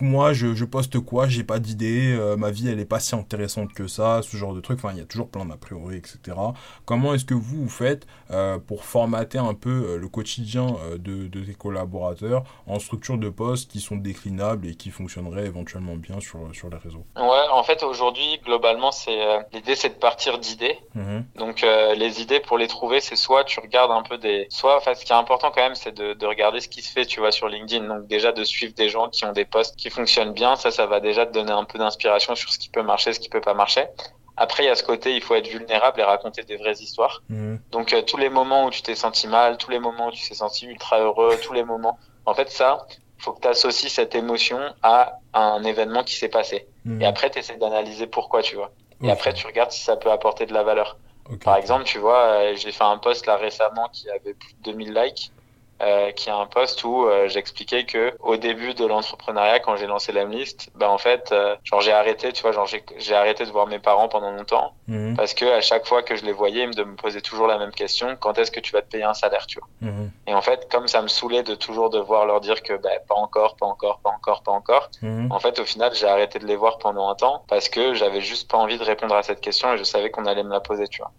moi, 0.02 0.34
je, 0.34 0.54
je 0.54 0.66
poste 0.66 1.00
quoi? 1.00 1.28
J'ai 1.28 1.44
pas 1.44 1.60
d'idée, 1.60 2.16
euh, 2.18 2.36
ma 2.38 2.52
vie, 2.52 2.68
elle 2.68 2.80
est 2.80 2.86
pas 2.86 3.00
si 3.00 3.16
intéressante 3.16 3.74
que 3.74 3.88
ça, 3.88 4.22
ce 4.24 4.38
genre 4.38 4.53
de 4.54 4.62
trucs. 4.62 4.80
Enfin, 4.80 4.94
il 4.94 5.00
y 5.00 5.02
a 5.02 5.06
toujours 5.06 5.30
plein 5.30 5.46
d'a 5.46 5.58
priori, 5.58 5.98
etc. 5.98 6.38
Comment 6.86 7.14
est-ce 7.14 7.26
que 7.26 7.34
vous, 7.34 7.64
vous 7.64 7.70
faites 7.70 8.06
euh, 8.32 8.58
pour 8.60 8.84
formater 8.84 9.38
un 9.38 9.54
peu 9.54 9.70
euh, 9.70 9.98
le 9.98 10.08
quotidien 10.08 10.76
de, 10.98 11.28
de 11.28 11.40
tes 11.42 11.54
collaborateurs 11.54 12.44
en 12.68 12.80
structure 12.80 13.18
de 13.18 13.30
poste 13.30 13.72
qui 13.72 13.80
sont 13.80 13.96
déclinables 13.96 14.68
et 14.68 14.76
qui 14.76 14.92
fonctionneraient 14.92 15.46
éventuellement 15.46 15.96
bien 15.96 16.20
sur, 16.20 16.40
sur 16.54 16.70
les 16.70 16.78
réseaux? 16.78 17.06
Ouais, 17.16 17.48
en 17.52 17.64
fait, 17.64 17.84
aujourd'hui, 17.84 18.40
globalement, 18.44 18.92
c'est 18.92 19.20
l'idée, 19.54 19.76
c'est 19.76 19.90
de 19.90 20.00
partir 20.00 20.40
d'idées. 20.40 20.78
Mhm. 20.96 21.26
Donc, 21.36 21.66
les 21.96 22.22
idées, 22.22 22.40
pour 22.40 22.58
les 22.58 22.68
trouver, 22.68 23.00
c'est 23.00 23.16
soit 23.16 23.44
tu 23.44 23.60
regardes 23.60 23.92
un 23.92 24.04
peu 24.04 24.18
des... 24.18 24.48
Soit, 24.50 24.78
enfin, 24.78 24.94
ce 24.94 25.06
qui 25.06 25.12
est 25.12 25.16
important 25.16 25.52
quand 25.52 25.62
même, 25.62 25.76
c'est 25.76 25.94
de, 25.94 26.14
de 26.14 26.26
regarder 26.26 26.60
ce 26.60 26.68
qui 26.68 26.82
se 26.82 26.92
fait, 26.92 27.06
tu 27.06 27.20
vois, 27.20 27.32
sur 27.32 27.48
LinkedIn. 27.48 27.88
Donc, 27.88 28.08
déjà, 28.08 28.32
de 28.32 28.44
suivre 28.44 28.74
des 28.74 28.90
gens 28.90 29.10
qui 29.10 29.26
ont 29.26 29.34
des 29.34 29.46
postes 29.46 29.76
qui 29.76 29.90
fonctionnent 29.90 30.34
bien, 30.34 30.56
ça, 30.56 30.72
ça 30.72 30.86
va 30.86 31.00
déjà 31.00 31.26
te 31.26 31.34
donner 31.34 31.52
un 31.52 31.66
peu 31.66 31.78
d'inspiration 31.78 32.36
sur 32.36 32.52
ce 32.52 32.60
qui 32.60 32.70
peut 32.70 32.84
marcher, 32.84 33.14
ce 33.14 33.20
qui 33.20 33.30
peut 33.30 33.42
pas 33.42 33.54
marcher. 33.54 33.86
Après, 34.36 34.64
il 34.64 34.68
y 34.68 34.70
a 34.70 34.76
ce 34.76 34.84
côté, 34.84 35.16
il 35.16 35.22
faut 35.22 35.36
être 35.36 35.48
vulnérable 35.48 36.00
et 36.00 36.04
raconter 36.04 36.44
des 36.44 36.58
vraies 36.58 36.74
histoires. 36.74 37.22
Mhm. 37.30 37.60
Donc, 37.72 37.94
euh, 37.94 38.02
tous 38.02 38.18
les 38.18 38.30
moments 38.30 38.66
où 38.66 38.70
tu 38.72 38.82
t'es 38.82 38.96
senti 38.96 39.28
mal, 39.28 39.58
tous 39.58 39.70
les 39.70 39.80
moments 39.80 40.08
où 40.08 40.12
tu 40.12 40.28
t'es 40.28 40.34
senti 40.34 40.66
ultra 40.66 41.00
heureux, 41.00 41.38
tous 41.42 41.54
les 41.54 41.64
moments. 41.64 42.00
En 42.26 42.34
fait, 42.34 42.50
ça, 42.50 42.86
il 43.20 43.24
faut 43.24 43.34
que 43.34 43.42
tu 43.42 43.48
associes 43.48 43.90
cette 43.90 44.16
émotion 44.16 44.60
à 44.82 45.20
un 45.34 45.64
événement 45.64 46.04
qui 46.04 46.16
s'est 46.16 46.30
passé. 46.30 46.68
Mhm. 46.86 47.02
Et 47.02 47.06
après, 47.06 47.30
tu 47.30 47.40
essaies 47.40 47.58
d'analyser 47.58 48.08
pourquoi, 48.08 48.42
tu 48.42 48.56
vois. 48.56 48.72
Et 49.02 49.12
après, 49.12 49.34
tu 49.34 49.46
regardes 49.46 49.72
si 49.72 49.84
ça 49.84 49.98
peut 49.98 50.12
apporter 50.12 50.46
de 50.46 50.54
la 50.54 50.64
valeur. 50.64 50.98
Par 51.44 51.58
exemple, 51.58 51.86
tu 51.86 52.00
vois, 52.00 52.24
euh, 52.26 52.56
j'ai 52.56 52.72
fait 52.72 52.84
un 52.84 52.98
post 52.98 53.26
là 53.26 53.38
récemment 53.38 53.90
qui 53.92 54.10
avait 54.10 54.34
plus 54.34 54.54
de 54.54 54.72
2000 54.72 54.94
likes. 54.94 55.32
Euh, 55.84 56.12
qui 56.12 56.30
a 56.30 56.38
un 56.38 56.46
poste 56.46 56.84
où 56.86 57.06
euh, 57.06 57.28
j'expliquais 57.28 57.86
que 57.86 58.14
au 58.20 58.38
début 58.38 58.74
de 58.74 58.86
l'entrepreneuriat, 58.86 59.60
quand 59.60 59.76
j'ai 59.76 59.88
lancé 59.88 60.14
l'Amlist, 60.14 60.70
ben 60.76 60.88
en 60.88 60.98
fait, 60.98 61.32
euh, 61.34 61.56
genre 61.64 61.82
j'ai 61.82 61.92
arrêté, 61.92 62.32
tu 62.32 62.42
vois, 62.42 62.54
genre 62.54 62.68
j'ai 62.68 63.16
arrêté 63.16 63.46
de 63.46 63.52
voir 63.52 63.68
mes 63.68 63.80
parents 63.80 64.08
pendant 64.08 64.32
longtemps 64.32 64.76
mhm. 64.88 65.16
parce 65.18 65.34
que 65.34 65.46
à 65.46 65.60
chaque 65.60 65.86
fois 65.86 66.02
que 66.02 66.16
je 66.16 66.24
les 66.24 66.32
voyais, 66.32 66.64
ils 66.64 66.86
me, 66.86 66.96
posaient 66.96 67.22
toujours 67.22 67.48
la 67.48 67.58
même 67.58 67.72
question 67.72 68.16
quand 68.18 68.38
est-ce 68.38 68.52
que 68.52 68.62
tu 68.62 68.72
vas 68.72 68.82
te 68.82 68.90
payer 68.90 69.04
un 69.04 69.14
salaire, 69.14 69.46
tu 69.46 69.60
vois? 69.60 69.68
Mhm. 69.82 70.12
Et 70.28 70.34
en 70.34 70.42
fait, 70.42 70.72
comme 70.72 70.88
ça 70.88 71.02
me 71.02 71.10
saoulait 71.10 71.44
de 71.44 71.56
toujours 71.56 71.90
devoir 71.90 72.26
leur 72.26 72.40
dire 72.40 72.64
que 72.64 72.74
ben 72.74 73.00
pas 73.10 73.16
encore, 73.16 73.58
pas 73.58 73.66
encore, 73.66 74.00
pas 74.00 74.12
encore, 74.12 74.42
pas 74.44 74.52
encore. 74.54 74.90
Mhm. 75.02 75.32
En 75.32 75.40
fait, 75.40 75.60
au 75.60 75.66
final, 75.66 75.94
j'ai 75.94 76.08
arrêté 76.08 76.40
de 76.40 76.46
les 76.46 76.56
voir 76.56 76.78
pendant 76.78 77.10
un 77.10 77.16
temps 77.16 77.44
parce 77.50 77.68
que 77.68 77.94
j'avais 77.94 78.22
juste 78.22 78.50
pas 78.50 78.58
envie 78.58 78.78
de 78.78 78.84
répondre 78.86 79.16
à 79.16 79.24
cette 79.24 79.42
question 79.42 79.74
et 79.74 79.78
je 79.78 79.84
savais 79.84 80.12
qu'on 80.12 80.28
allait 80.28 80.44
me 80.44 80.52
la 80.52 80.62
poser, 80.62 80.88
tu 80.88 81.02
vois? 81.02 81.12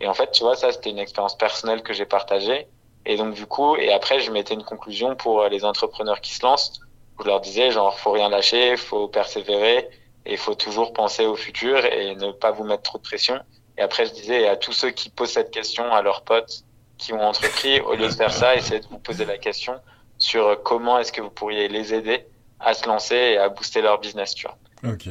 Et 0.00 0.08
en 0.08 0.14
fait, 0.14 0.30
tu 0.30 0.42
vois, 0.42 0.56
ça 0.56 0.72
c'était 0.72 0.90
une 0.90 0.98
expérience 0.98 1.36
personnelle 1.36 1.82
que 1.82 1.92
j'ai 1.92 2.06
partagée 2.06 2.66
et 3.06 3.16
donc 3.16 3.34
du 3.34 3.46
coup, 3.46 3.76
et 3.76 3.92
après 3.92 4.20
je 4.20 4.30
mettais 4.30 4.54
une 4.54 4.64
conclusion 4.64 5.14
pour 5.14 5.42
euh, 5.42 5.48
les 5.48 5.64
entrepreneurs 5.64 6.20
qui 6.20 6.34
se 6.34 6.44
lancent. 6.44 6.80
Où 7.18 7.22
je 7.22 7.28
leur 7.28 7.40
disais 7.40 7.70
genre 7.70 7.98
faut 7.98 8.12
rien 8.12 8.28
lâcher, 8.28 8.76
faut 8.76 9.08
persévérer 9.08 9.88
et 10.26 10.36
faut 10.36 10.54
toujours 10.54 10.92
penser 10.92 11.24
au 11.24 11.36
futur 11.36 11.82
et 11.86 12.14
ne 12.16 12.32
pas 12.32 12.50
vous 12.50 12.64
mettre 12.64 12.82
trop 12.82 12.98
de 12.98 13.02
pression. 13.02 13.40
Et 13.78 13.82
après 13.82 14.04
je 14.06 14.12
disais 14.12 14.46
à 14.48 14.56
tous 14.56 14.72
ceux 14.72 14.90
qui 14.90 15.08
posent 15.08 15.30
cette 15.30 15.50
question 15.50 15.94
à 15.94 16.02
leurs 16.02 16.22
potes 16.22 16.64
qui 16.98 17.12
ont 17.12 17.22
entrepris, 17.22 17.80
au 17.80 17.94
lieu 17.94 18.06
de 18.06 18.12
faire 18.12 18.32
ça, 18.32 18.54
essayez 18.54 18.80
de 18.80 18.86
vous 18.88 18.98
poser 18.98 19.24
la 19.24 19.38
question 19.38 19.80
sur 20.18 20.46
euh, 20.46 20.56
comment 20.56 20.98
est-ce 20.98 21.12
que 21.12 21.20
vous 21.20 21.30
pourriez 21.30 21.68
les 21.68 21.94
aider 21.94 22.26
à 22.58 22.74
se 22.74 22.86
lancer 22.86 23.14
et 23.14 23.38
à 23.38 23.48
booster 23.48 23.82
leur 23.82 24.00
business, 24.00 24.34
tu 24.34 24.46
vois. 24.46 24.56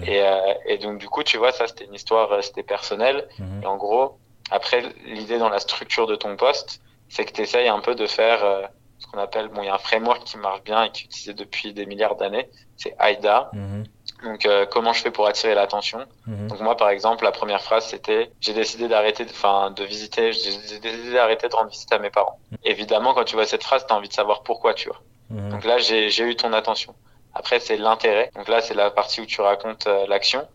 Et, 0.07 0.21
euh, 0.21 0.53
et, 0.65 0.77
donc 0.77 0.99
du 0.99 1.07
coup, 1.07 1.23
tu 1.23 1.37
vois, 1.37 1.51
ça 1.51 1.67
c'était 1.67 1.85
une 1.85 1.93
histoire, 1.93 2.43
c'était 2.43 2.63
personnel. 2.63 3.27
Mhm. 3.39 3.63
Et 3.63 3.65
en 3.65 3.77
gros, 3.77 4.17
après 4.51 4.83
l'idée 5.05 5.37
dans 5.37 5.49
la 5.49 5.59
structure 5.59 6.07
de 6.07 6.15
ton 6.15 6.35
poste, 6.35 6.81
c'est 7.09 7.25
que 7.25 7.31
tu 7.31 7.41
essayes 7.41 7.67
un 7.67 7.79
peu 7.79 7.95
de 7.95 8.07
faire 8.07 8.43
euh, 8.43 8.63
ce 9.00 9.07
qu'on 9.07 9.19
appelle, 9.19 9.50
bon, 9.50 9.62
il 9.62 9.65
y 9.65 9.69
a 9.69 9.75
un 9.75 9.79
framework 9.79 10.24
qui 10.24 10.38
marche 10.38 10.63
bien 10.63 10.83
et 10.83 10.91
qui 10.91 11.03
est 11.03 11.05
utilisé 11.05 11.33
depuis 11.33 11.74
des 11.74 11.85
milliards 11.85 12.15
d'années, 12.15 12.50
c'est 12.77 12.95
AIDA. 13.00 13.50
Mhm. 13.53 13.83
Donc, 14.24 14.45
euh, 14.45 14.65
comment 14.65 14.93
je 14.93 15.01
fais 15.01 15.12
pour 15.12 15.27
attirer 15.27 15.53
l'attention 15.53 16.05
mhm. 16.25 16.47
Donc, 16.47 16.62
moi, 16.62 16.77
par 16.77 16.89
exemple, 16.89 17.24
la 17.24 17.31
première 17.31 17.62
phrase, 17.62 17.85
c'était 17.88 18.31
j'ai 18.39 18.53
décidé 18.53 18.88
d'arrêter, 18.88 19.25
enfin, 19.29 19.71
de 19.71 19.83
visiter, 19.83 20.31
j'ai 20.31 20.79
décidé 20.79 21.13
d'arrêter 21.13 21.50
de 21.50 21.55
rendre 21.55 21.69
visite 21.69 21.91
à 21.91 22.00
mes 22.00 22.09
parents. 22.09 22.39
Mhm. 22.51 22.57
Évidemment, 22.63 23.13
quand 23.13 23.25
tu 23.25 23.35
vois 23.35 23.45
cette 23.45 23.63
phrase, 23.63 23.85
tu 23.85 23.93
as 23.93 23.97
envie 23.97 24.09
de 24.09 24.13
savoir 24.13 24.43
pourquoi, 24.43 24.74
tu 24.74 24.89
vois. 24.89 25.01
Donc 25.29 25.65
là, 25.65 25.79
j'ai 25.79 26.21
eu 26.21 26.35
ton 26.35 26.53
attention. 26.53 26.93
Après, 27.35 27.59
c'est 27.59 27.77
l'intérêt. 27.77 28.31
Donc 28.35 28.47
là, 28.47 28.62
c'est 28.62 28.74
la 28.74 28.89
partie 28.89 29.21
où 29.21 29.25
tu 29.25 29.41
racontes 29.41 29.88
euh, 29.88 30.07
l'action, 30.07 30.47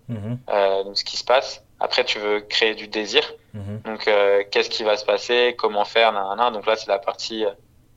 euh, 0.49 0.83
donc 0.83 0.97
ce 0.97 1.05
qui 1.05 1.19
se 1.19 1.25
passe. 1.25 1.63
Après, 1.81 2.05
tu 2.05 2.19
veux 2.19 2.41
créer 2.41 2.75
du 2.75 2.89
désir. 2.89 3.23
Mhm. 3.55 3.81
Donc, 3.85 4.07
euh, 4.07 4.45
qu'est-ce 4.51 4.71
qui 4.71 4.85
va 4.85 4.97
se 4.97 5.05
passer? 5.05 5.55
Comment 5.59 5.85
faire? 5.85 6.13
Nanana. 6.13 6.51
Donc 6.51 6.67
là, 6.67 6.77
c'est 6.77 6.89
la 6.89 6.99
partie 6.99 7.45
euh, 7.45 7.51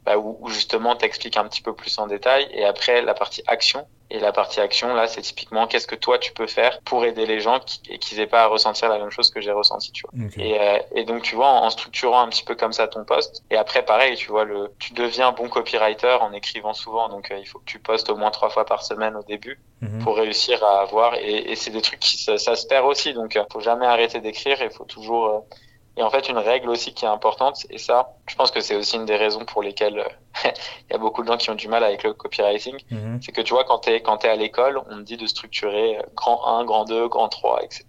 bah, 0.06 0.18
où, 0.18 0.38
où, 0.40 0.50
justement 0.50 0.96
t'expliques 0.96 1.38
un 1.38 1.46
petit 1.46 1.62
peu 1.62 1.74
plus 1.74 1.98
en 2.00 2.08
détail. 2.08 2.48
Et 2.52 2.64
après, 2.64 3.02
la 3.02 3.14
partie 3.14 3.44
action. 3.46 3.86
Et 4.14 4.20
la 4.20 4.32
partie 4.32 4.60
action, 4.60 4.94
là, 4.94 5.08
c'est 5.08 5.22
typiquement 5.22 5.66
qu'est-ce 5.66 5.88
que 5.88 5.96
toi 5.96 6.20
tu 6.20 6.34
peux 6.34 6.46
faire 6.46 6.80
pour 6.82 7.04
aider 7.04 7.26
les 7.26 7.40
gens 7.40 7.60
qui, 7.60 7.82
et 7.90 7.98
qu'ils 7.98 8.20
aient 8.20 8.28
pas 8.28 8.44
à 8.44 8.46
ressentir 8.46 8.88
la 8.88 9.00
même 9.00 9.10
chose 9.10 9.32
que 9.32 9.42
j'ai 9.42 9.52
ressenti, 9.52 9.92
tu 9.92 10.04
vois. 10.06 10.28
Et, 10.38 10.62
euh, 10.62 10.78
et, 10.94 11.04
donc, 11.04 11.24
tu 11.24 11.36
vois, 11.36 11.48
en, 11.48 11.68
structurant 11.72 12.22
un 12.22 12.30
petit 12.30 12.44
peu 12.44 12.54
comme 12.54 12.74
ça 12.74 12.88
ton 12.88 13.06
poste. 13.06 13.44
Et 13.50 13.58
après, 13.58 13.84
pareil, 13.84 14.16
tu 14.16 14.30
vois, 14.30 14.44
le, 14.44 14.72
tu 14.78 14.94
deviens 14.94 15.32
bon 15.32 15.50
copywriter 15.50 16.18
en 16.22 16.32
écrivant 16.32 16.74
souvent. 16.74 17.10
Donc, 17.10 17.32
euh, 17.32 17.40
il 17.40 17.48
faut 17.48 17.58
que 17.58 17.66
tu 17.66 17.80
postes 17.80 18.12
au 18.12 18.16
moins 18.16 18.30
trois 18.30 18.52
fois 18.52 18.66
par 18.66 18.84
semaine 18.84 19.16
au 19.16 19.24
début 19.24 19.60
mhm. 19.82 20.04
pour 20.04 20.16
réussir 20.16 20.64
à 20.64 20.82
avoir. 20.82 21.16
Et, 21.16 21.52
et 21.52 21.56
c'est 21.56 21.72
des 21.72 21.82
trucs 21.82 22.00
qui 22.00 22.18
ça, 22.18 22.38
ça, 22.38 22.56
se 22.56 22.68
perd 22.68 22.86
aussi. 22.86 23.16
Donc, 23.16 23.36
euh, 23.36 23.44
faut 23.52 23.62
jamais 23.62 23.88
arrêter 23.88 24.20
d'écrire. 24.20 24.62
Il 24.62 24.70
faut 24.70 24.86
toujours 24.86 25.26
euh, 25.26 25.40
et 25.96 26.02
en 26.02 26.10
fait, 26.10 26.28
une 26.28 26.40
règle 26.40 26.70
aussi 26.70 26.94
qui 26.94 27.06
est 27.06 27.08
importante, 27.08 27.68
et 27.70 27.78
ça, 27.78 28.16
je 28.28 28.36
pense 28.36 28.50
que 28.50 28.62
c'est 28.62 28.76
aussi 28.76 28.96
une 28.96 29.06
des 29.06 29.16
raisons 29.16 29.46
pour 29.46 29.62
lesquelles 29.62 30.00
euh, 30.00 30.10
il 30.90 30.94
y 30.94 30.96
a 30.96 30.98
beaucoup 30.98 31.22
de 31.22 31.28
gens 31.28 31.38
qui 31.38 31.52
ont 31.52 31.56
du 31.56 31.68
mal 31.68 31.84
avec 31.84 32.02
le 32.02 32.14
copywriting, 32.14 32.78
mhm. 32.90 33.20
c'est 33.22 33.32
que 33.32 33.42
tu 33.42 33.54
vois, 33.54 33.64
quand 33.64 33.80
tu 33.80 33.92
es, 33.92 34.02
quand 34.02 34.26
es 34.26 34.30
à 34.30 34.36
l'école, 34.36 34.82
on 34.90 34.98
te 34.98 35.02
dit 35.02 35.18
de 35.18 35.28
structurer 35.28 36.00
euh, 36.00 36.02
grand 36.16 36.44
1, 36.48 36.66
grand 36.66 36.86
2, 36.86 37.08
grand 37.10 37.30
3, 37.30 37.64
etc., 37.64 37.86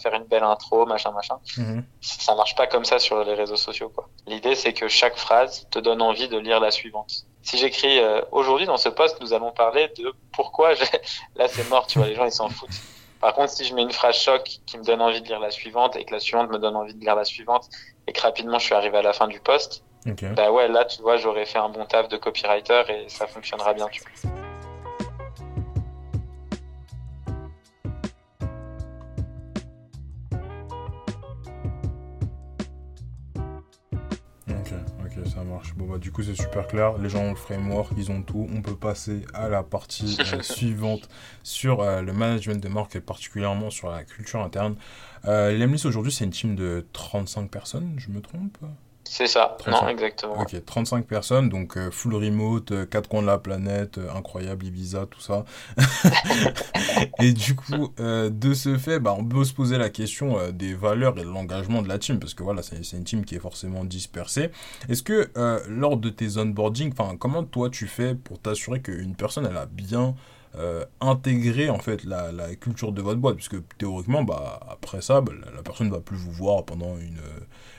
faire 0.00 0.14
une 0.14 0.24
belle 0.24 0.44
intro, 0.44 0.86
machin, 0.86 1.10
machin. 1.10 1.38
Mm 1.56 1.80
Ça 2.00 2.36
marche 2.36 2.54
pas 2.54 2.68
comme 2.68 2.84
ça 2.84 3.00
sur 3.00 3.24
les 3.24 3.34
réseaux 3.34 3.56
sociaux. 3.56 3.88
quoi. 3.88 4.08
L'idée, 4.28 4.54
c'est 4.54 4.72
que 4.72 4.86
chaque 4.86 5.16
phrase 5.16 5.66
te 5.70 5.80
donne 5.80 6.00
envie 6.00 6.28
de 6.28 6.38
lire 6.38 6.60
la 6.60 6.70
suivante. 6.70 7.24
Si 7.42 7.56
j'écris 7.58 7.98
euh, 7.98 8.20
aujourd'hui 8.30 8.66
dans 8.66 8.76
ce 8.76 8.88
post, 8.88 9.20
nous 9.20 9.32
allons 9.32 9.50
parler 9.50 9.88
de 9.98 10.12
pourquoi 10.32 10.74
j'ai... 10.74 10.84
là 11.36 11.48
c'est 11.48 11.68
mort, 11.70 11.88
tu 11.88 11.98
vois, 11.98 12.06
les 12.06 12.14
gens 12.14 12.24
ils 12.24 12.32
s'en 12.32 12.50
foutent. 12.50 12.70
Par 13.20 13.34
contre, 13.34 13.50
si 13.50 13.64
je 13.64 13.74
mets 13.74 13.82
une 13.82 13.92
phrase 13.92 14.16
choc 14.16 14.42
qui 14.66 14.78
me 14.78 14.84
donne 14.84 15.02
envie 15.02 15.20
de 15.20 15.26
lire 15.26 15.40
la 15.40 15.50
suivante 15.50 15.96
et 15.96 16.04
que 16.04 16.12
la 16.12 16.20
suivante 16.20 16.50
me 16.50 16.58
donne 16.58 16.76
envie 16.76 16.94
de 16.94 17.00
lire 17.00 17.16
la 17.16 17.24
suivante 17.24 17.68
et 18.06 18.12
que 18.12 18.20
rapidement 18.20 18.58
je 18.58 18.66
suis 18.66 18.74
arrivé 18.74 18.96
à 18.98 19.02
la 19.02 19.12
fin 19.12 19.26
du 19.28 19.40
poste, 19.40 19.82
bah 20.36 20.50
ouais, 20.52 20.68
là 20.68 20.84
tu 20.84 21.02
vois, 21.02 21.16
j'aurais 21.16 21.44
fait 21.44 21.58
un 21.58 21.68
bon 21.68 21.84
taf 21.84 22.08
de 22.08 22.16
copywriter 22.16 22.82
et 22.88 23.08
ça 23.08 23.26
fonctionnera 23.26 23.74
bien. 23.74 23.88
Tu 23.88 24.00
vois. 24.00 24.47
Bon, 35.78 35.86
bah, 35.86 35.98
du 35.98 36.10
coup, 36.10 36.24
c'est 36.24 36.34
super 36.34 36.66
clair. 36.66 36.98
Les 36.98 37.08
gens 37.08 37.22
ont 37.22 37.30
le 37.30 37.36
framework, 37.36 37.92
ils 37.96 38.10
ont 38.10 38.20
tout. 38.20 38.48
On 38.52 38.62
peut 38.62 38.74
passer 38.74 39.24
à 39.32 39.48
la 39.48 39.62
partie 39.62 40.18
euh, 40.18 40.42
suivante 40.42 41.08
sur 41.44 41.82
euh, 41.82 42.02
le 42.02 42.12
management 42.12 42.60
de 42.60 42.68
marque 42.68 42.96
et 42.96 43.00
particulièrement 43.00 43.70
sur 43.70 43.88
la 43.88 44.02
culture 44.02 44.42
interne. 44.42 44.74
Euh, 45.26 45.56
L'Emlis 45.56 45.86
aujourd'hui, 45.86 46.10
c'est 46.10 46.24
une 46.24 46.32
team 46.32 46.56
de 46.56 46.84
35 46.92 47.48
personnes, 47.48 47.94
je 47.96 48.10
me 48.10 48.20
trompe? 48.20 48.58
C'est 49.10 49.26
ça, 49.26 49.56
non, 49.66 49.88
exactement. 49.88 50.38
Ok, 50.38 50.54
35 50.66 51.06
personnes, 51.06 51.48
donc 51.48 51.78
euh, 51.78 51.90
full 51.90 52.14
remote, 52.14 52.72
euh, 52.72 52.84
quatre 52.84 53.08
coins 53.08 53.22
de 53.22 53.26
la 53.26 53.38
planète, 53.38 53.96
euh, 53.96 54.14
incroyable, 54.14 54.66
Ibiza, 54.66 55.06
tout 55.06 55.20
ça. 55.20 55.46
et 57.18 57.32
du 57.32 57.56
coup, 57.56 57.94
de 57.98 58.54
ce 58.54 58.76
fait, 58.76 59.00
bah, 59.00 59.16
on 59.18 59.24
peut 59.24 59.44
se 59.44 59.54
poser 59.54 59.78
la 59.78 59.88
question 59.88 60.36
des 60.52 60.74
valeurs 60.74 61.18
et 61.18 61.22
de 61.22 61.30
l'engagement 61.30 61.80
de 61.80 61.88
la 61.88 61.98
team, 61.98 62.18
parce 62.20 62.34
que 62.34 62.42
voilà, 62.42 62.60
c'est 62.62 62.92
une 62.92 63.04
team 63.04 63.24
qui 63.24 63.34
est 63.34 63.40
forcément 63.40 63.82
dispersée. 63.84 64.50
Est-ce 64.90 65.02
que 65.02 65.30
lors 65.68 65.96
de 65.96 66.10
tes 66.10 66.36
onboarding, 66.36 66.92
enfin, 66.92 67.16
comment 67.16 67.44
toi 67.44 67.70
tu 67.70 67.86
fais 67.86 68.14
pour 68.14 68.38
t'assurer 68.38 68.82
qu'une 68.82 69.16
personne, 69.16 69.46
elle 69.46 69.56
a 69.56 69.66
bien 69.66 70.14
intégré 71.00 71.70
en 71.70 71.78
fait 71.78 72.04
la, 72.04 72.32
la, 72.32 72.54
culture 72.56 72.92
de 72.92 73.00
votre 73.00 73.20
boîte 73.20 73.36
puisque 73.36 73.56
théoriquement 73.78 74.24
bah 74.24 74.60
après 74.68 75.00
ça 75.00 75.20
bah, 75.20 75.32
la, 75.54 75.62
personne 75.62 75.90
va 75.90 76.00
plus 76.00 76.16
vous 76.16 76.32
voir 76.32 76.64
pendant 76.64 76.96
une 76.96 77.20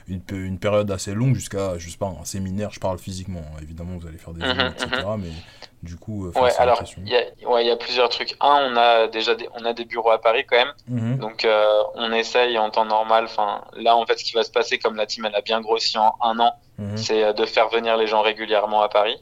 une, 0.10 0.22
une 0.32 0.60
période 0.60 0.90
assez 0.92 1.14
longue 1.14 1.36
jusqu'à, 1.36 1.78
je 1.78 1.90
sais 1.90 1.98
pas, 1.98 2.08
un 2.08 2.26
séminaire, 2.26 2.72
je 2.72 2.80
parle 2.80 2.98
physiquement, 2.98 3.42
hein. 3.42 3.60
évidemment, 3.62 3.98
vous 3.98 4.08
allez 4.08 4.18
faire 4.18 4.34
des 4.34 4.42
mmh, 4.42 4.74
etc. 4.76 5.04
Mais 5.18 5.30
du 5.84 5.96
coup, 5.96 6.28
euh, 6.28 6.32
ouais, 6.40 6.52
alors, 6.58 6.84
il 6.98 7.10
y, 7.10 7.16
a, 7.16 7.50
ouais, 7.50 7.66
y 7.66 7.70
a 7.70 7.78
plusieurs 7.78 8.10
trucs. 8.10 8.36
Un, 8.42 8.72
on 8.72 8.76
a 8.76 9.08
déjà 9.08 9.36
des, 9.36 9.48
on 9.54 9.64
a 9.66 9.74
des 9.74 9.86
bureaux 9.86 10.12
à 10.12 10.20
Paris 10.20 10.46
quand 10.50 10.58
même. 10.58 10.74
Mhm. 10.88 11.18
Donc, 11.20 11.46
euh, 11.46 11.82
on 11.96 12.12
essaye 12.12 12.58
en 12.58 12.70
temps 12.70 12.86
normal. 12.86 13.26
Enfin, 13.26 13.62
là, 13.74 13.96
en 13.96 14.06
fait, 14.06 14.18
ce 14.20 14.24
qui 14.24 14.34
va 14.34 14.44
se 14.44 14.52
passer, 14.52 14.80
comme 14.80 14.96
la 14.96 15.06
team, 15.06 15.26
elle 15.26 15.36
a 15.36 15.42
bien 15.42 15.62
grossi 15.62 15.98
en 15.98 16.16
un 16.22 16.40
an, 16.40 16.54
mhm. 16.78 16.98
c'est 16.98 17.24
euh, 17.24 17.34
de 17.34 17.46
faire 17.46 17.70
venir 17.70 17.96
les 17.98 18.08
gens 18.08 18.22
régulièrement 18.22 18.82
à 18.82 18.90
Paris. 18.90 19.18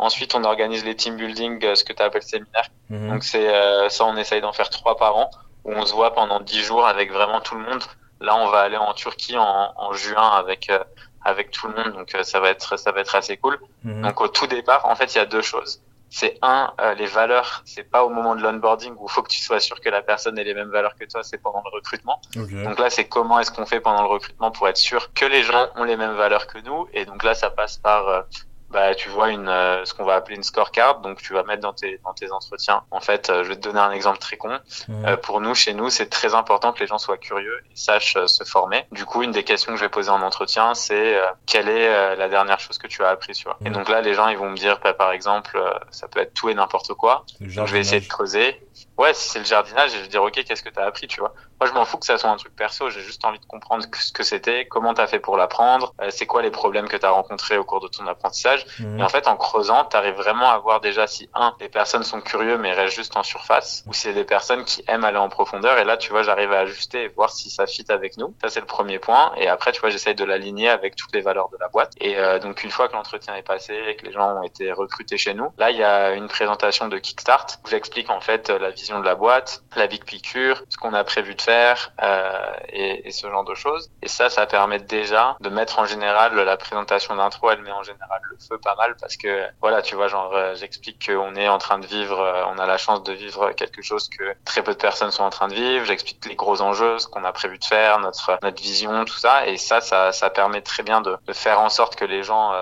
Ensuite, 0.00 0.34
on 0.34 0.44
organise 0.44 0.84
les 0.84 0.96
team 0.96 1.16
building, 1.16 1.74
ce 1.74 1.84
que 1.84 1.92
tu 1.92 2.02
appelles 2.02 2.22
séminaire. 2.22 2.68
Mhm. 2.88 3.10
Donc, 3.10 3.24
c'est 3.24 3.48
ça, 3.90 4.04
on 4.04 4.16
essaye 4.16 4.40
d'en 4.40 4.52
faire 4.52 4.70
trois 4.70 4.96
par 4.96 5.16
an, 5.16 5.30
où 5.64 5.72
on 5.72 5.86
se 5.86 5.94
voit 5.94 6.14
pendant 6.14 6.40
dix 6.40 6.62
jours 6.62 6.86
avec 6.86 7.12
vraiment 7.12 7.40
tout 7.40 7.54
le 7.54 7.62
monde. 7.62 7.82
Là, 8.20 8.36
on 8.36 8.48
va 8.48 8.60
aller 8.60 8.76
en 8.76 8.92
Turquie 8.92 9.38
en, 9.38 9.72
en 9.76 9.92
juin 9.94 10.28
avec 10.28 10.68
euh, 10.70 10.78
avec 11.24 11.50
tout 11.50 11.68
le 11.68 11.74
monde, 11.74 11.92
donc 11.94 12.14
euh, 12.14 12.22
ça 12.22 12.40
va 12.40 12.50
être 12.50 12.78
ça 12.78 12.92
va 12.92 13.00
être 13.00 13.14
assez 13.14 13.36
cool. 13.36 13.58
Mhm. 13.84 14.02
Donc 14.02 14.20
au 14.20 14.28
tout 14.28 14.46
départ, 14.46 14.86
en 14.86 14.94
fait, 14.94 15.14
il 15.14 15.18
y 15.18 15.20
a 15.20 15.26
deux 15.26 15.42
choses. 15.42 15.82
C'est 16.12 16.38
un, 16.42 16.72
euh, 16.80 16.94
les 16.94 17.06
valeurs. 17.06 17.62
C'est 17.64 17.88
pas 17.88 18.04
au 18.04 18.08
moment 18.08 18.34
de 18.34 18.42
l'onboarding 18.42 18.94
où 18.98 19.06
il 19.08 19.12
faut 19.12 19.22
que 19.22 19.28
tu 19.28 19.40
sois 19.40 19.60
sûr 19.60 19.80
que 19.80 19.88
la 19.88 20.02
personne 20.02 20.36
ait 20.38 20.44
les 20.44 20.54
mêmes 20.54 20.70
valeurs 20.70 20.96
que 20.96 21.04
toi. 21.04 21.22
C'est 21.22 21.38
pendant 21.38 21.62
le 21.64 21.70
recrutement. 21.70 22.20
Donc 22.34 22.80
là, 22.80 22.90
c'est 22.90 23.04
comment 23.04 23.38
est-ce 23.38 23.52
qu'on 23.52 23.64
fait 23.64 23.78
pendant 23.78 24.02
le 24.02 24.08
recrutement 24.08 24.50
pour 24.50 24.66
être 24.66 24.76
sûr 24.76 25.12
que 25.14 25.24
les 25.24 25.44
gens 25.44 25.68
ont 25.76 25.84
les 25.84 25.96
mêmes 25.96 26.16
valeurs 26.16 26.48
que 26.48 26.58
nous. 26.58 26.88
Et 26.92 27.04
donc 27.04 27.22
là, 27.22 27.34
ça 27.34 27.50
passe 27.50 27.76
par 27.76 28.24
bah, 28.70 28.94
tu 28.94 29.08
vois 29.08 29.30
une, 29.30 29.48
euh, 29.48 29.84
ce 29.84 29.94
qu'on 29.94 30.04
va 30.04 30.14
appeler 30.14 30.36
une 30.36 30.44
scorecard, 30.44 31.00
donc 31.00 31.20
tu 31.20 31.32
vas 31.32 31.42
mettre 31.42 31.62
dans 31.62 31.72
tes, 31.72 32.00
dans 32.04 32.14
tes 32.14 32.30
entretiens. 32.30 32.84
En 32.90 33.00
fait, 33.00 33.28
euh, 33.28 33.42
je 33.42 33.48
vais 33.48 33.56
te 33.56 33.62
donner 33.62 33.80
un 33.80 33.90
exemple 33.90 34.18
très 34.18 34.36
con. 34.36 34.58
Euh, 34.88 35.16
pour 35.16 35.40
nous, 35.40 35.54
chez 35.54 35.74
nous, 35.74 35.90
c'est 35.90 36.06
très 36.06 36.34
important 36.34 36.72
que 36.72 36.78
les 36.78 36.86
gens 36.86 36.98
soient 36.98 37.18
curieux 37.18 37.58
et 37.70 37.76
sachent 37.76 38.16
se 38.26 38.44
former. 38.44 38.86
Du 38.92 39.04
coup, 39.04 39.22
une 39.22 39.32
des 39.32 39.42
questions 39.42 39.72
que 39.72 39.78
je 39.78 39.84
vais 39.84 39.90
poser 39.90 40.10
en 40.10 40.22
entretien, 40.22 40.74
c'est 40.74 41.18
quelle 41.46 41.68
est 41.68 42.16
la 42.16 42.28
dernière 42.28 42.60
chose 42.60 42.78
que 42.78 42.86
tu 42.86 43.02
as 43.02 43.08
appris, 43.08 43.32
tu 43.32 43.44
vois. 43.44 43.58
Et 43.64 43.70
donc 43.70 43.88
là, 43.88 44.00
les 44.00 44.14
gens, 44.14 44.28
ils 44.28 44.38
vont 44.38 44.50
me 44.50 44.56
dire, 44.56 44.78
bah, 44.82 44.94
par 44.94 45.12
exemple, 45.12 45.60
ça 45.90 46.06
peut 46.08 46.20
être 46.20 46.34
tout 46.34 46.48
et 46.48 46.54
n'importe 46.54 46.94
quoi. 46.94 47.24
je 47.40 47.60
vais 47.60 47.80
essayer 47.80 48.00
de 48.00 48.08
creuser. 48.08 48.60
Ouais, 48.96 49.14
si 49.14 49.30
c'est 49.30 49.38
le 49.38 49.44
jardinage, 49.44 49.92
je 49.92 49.98
vais 49.98 50.08
dire, 50.08 50.22
ok, 50.22 50.44
qu'est-ce 50.44 50.62
que 50.62 50.68
tu 50.68 50.78
as 50.78 50.84
appris, 50.84 51.08
tu 51.08 51.20
vois. 51.20 51.34
Moi, 51.60 51.68
je 51.68 51.74
m'en 51.74 51.84
fous 51.84 51.98
que 51.98 52.06
ça 52.06 52.16
soit 52.16 52.30
un 52.30 52.36
truc 52.36 52.56
perso. 52.56 52.88
J'ai 52.88 53.02
juste 53.02 53.22
envie 53.24 53.38
de 53.38 53.44
comprendre 53.44 53.84
ce 53.92 54.12
que 54.12 54.22
c'était, 54.22 54.66
comment 54.66 54.94
tu 54.94 55.02
as 55.02 55.06
fait 55.06 55.18
pour 55.18 55.36
l'apprendre, 55.36 55.92
c'est 56.08 56.24
quoi 56.24 56.40
les 56.40 56.50
problèmes 56.50 56.88
que 56.88 56.96
tu 56.96 57.04
as 57.04 57.10
rencontrés 57.10 57.58
au 57.58 57.64
cours 57.64 57.80
de 57.80 57.88
ton 57.88 58.06
apprentissage. 58.06 58.64
Mhm. 58.78 58.98
Et 58.98 59.02
en 59.02 59.08
fait, 59.10 59.28
en 59.28 59.36
creusant, 59.36 59.84
tu 59.84 59.94
arrives 59.94 60.14
vraiment 60.14 60.50
à 60.50 60.58
voir 60.58 60.80
déjà 60.80 61.06
si, 61.06 61.28
un, 61.34 61.54
les 61.60 61.68
personnes 61.68 62.02
sont 62.02 62.22
curieux 62.22 62.56
mais 62.56 62.72
restent 62.72 62.96
juste 62.96 63.16
en 63.16 63.22
surface, 63.22 63.84
ou 63.86 63.92
c'est 63.92 64.14
des 64.14 64.24
personnes 64.24 64.64
qui 64.64 64.82
aiment 64.88 65.04
aller 65.04 65.18
en 65.18 65.28
profondeur. 65.28 65.78
Et 65.78 65.84
là, 65.84 65.98
tu 65.98 66.10
vois, 66.10 66.22
j'arrive 66.22 66.50
à 66.52 66.60
ajuster 66.60 67.04
et 67.04 67.08
voir 67.08 67.30
si 67.30 67.50
ça 67.50 67.66
fit 67.66 67.84
avec 67.90 68.16
nous. 68.16 68.34
Ça, 68.40 68.48
c'est 68.48 68.60
le 68.60 68.66
premier 68.66 68.98
point. 68.98 69.32
Et 69.36 69.46
après, 69.48 69.72
tu 69.72 69.80
vois, 69.82 69.90
j'essaye 69.90 70.14
de 70.14 70.24
l'aligner 70.24 70.70
avec 70.70 70.96
toutes 70.96 71.14
les 71.14 71.20
valeurs 71.20 71.50
de 71.50 71.58
la 71.60 71.68
boîte. 71.68 71.92
Et 72.00 72.18
euh, 72.18 72.38
donc, 72.38 72.64
une 72.64 72.70
fois 72.70 72.88
que 72.88 72.94
l'entretien 72.94 73.34
est 73.34 73.42
passé 73.42 73.74
et 73.88 73.96
que 73.96 74.06
les 74.06 74.12
gens 74.12 74.36
ont 74.36 74.42
été 74.42 74.72
recrutés 74.72 75.18
chez 75.18 75.34
nous, 75.34 75.52
là, 75.58 75.70
il 75.70 75.76
y 75.76 75.84
a 75.84 76.12
une 76.12 76.28
présentation 76.28 76.88
de 76.88 76.96
Kickstart 76.96 77.46
où 77.64 77.68
j'explique 77.68 78.08
en 78.08 78.20
fait 78.20 78.48
la 78.48 78.70
vision 78.70 78.98
de 79.00 79.04
la 79.04 79.14
boîte, 79.14 79.62
la 79.76 79.86
big 79.86 80.04
picture, 80.04 80.62
ce 80.70 80.78
qu'on 80.78 80.94
a 80.94 81.04
prévu 81.04 81.34
de 81.34 81.42
faire 81.42 81.49
euh, 81.50 82.52
et, 82.72 83.10
ce 83.10 83.28
genre 83.28 83.44
de 83.44 83.54
choses. 83.54 83.90
Et 84.02 84.08
ça, 84.08 84.30
ça 84.30 84.46
permet 84.46 84.78
déjà 84.78 85.36
de 85.40 85.48
mettre 85.48 85.78
en 85.78 85.84
général 85.84 86.34
la 86.34 86.56
présentation 86.56 87.16
d'intro, 87.16 87.50
elle 87.50 87.62
met 87.62 87.72
en 87.72 87.82
général 87.82 88.20
le 88.22 88.36
feu 88.38 88.58
pas 88.58 88.74
mal 88.76 88.94
parce 89.00 89.16
que 89.16 89.46
voilà, 89.60 89.82
tu 89.82 89.96
vois, 89.96 90.08
genre 90.08 90.32
euh, 90.34 90.54
j'explique 90.54 91.06
qu'on 91.06 91.34
est 91.34 91.48
en 91.48 91.58
train 91.58 91.78
de 91.78 91.86
vivre, 91.86 92.20
euh, 92.20 92.44
on 92.46 92.58
a 92.58 92.66
la 92.66 92.78
chance 92.78 93.02
de 93.02 93.12
vivre 93.12 93.50
quelque 93.52 93.82
chose 93.82 94.08
que 94.08 94.34
très 94.44 94.62
peu 94.62 94.72
de 94.72 94.78
personnes 94.78 95.10
sont 95.10 95.24
en 95.24 95.30
train 95.30 95.48
de 95.48 95.54
vivre. 95.54 95.84
J'explique 95.84 96.24
les 96.26 96.36
gros 96.36 96.60
enjeux, 96.62 96.98
ce 96.98 97.08
qu'on 97.08 97.24
a 97.24 97.32
prévu 97.32 97.58
de 97.58 97.64
faire, 97.64 97.98
notre 97.98 98.38
notre 98.42 98.62
vision, 98.62 99.04
tout 99.04 99.18
ça, 99.18 99.46
et 99.46 99.56
ça, 99.56 99.80
ça, 99.80 100.12
ça 100.12 100.30
permet 100.30 100.62
très 100.62 100.82
bien 100.82 101.00
de, 101.00 101.16
faire 101.32 101.60
en 101.60 101.68
sorte 101.68 101.96
que 101.96 102.04
les 102.04 102.22
gens 102.22 102.52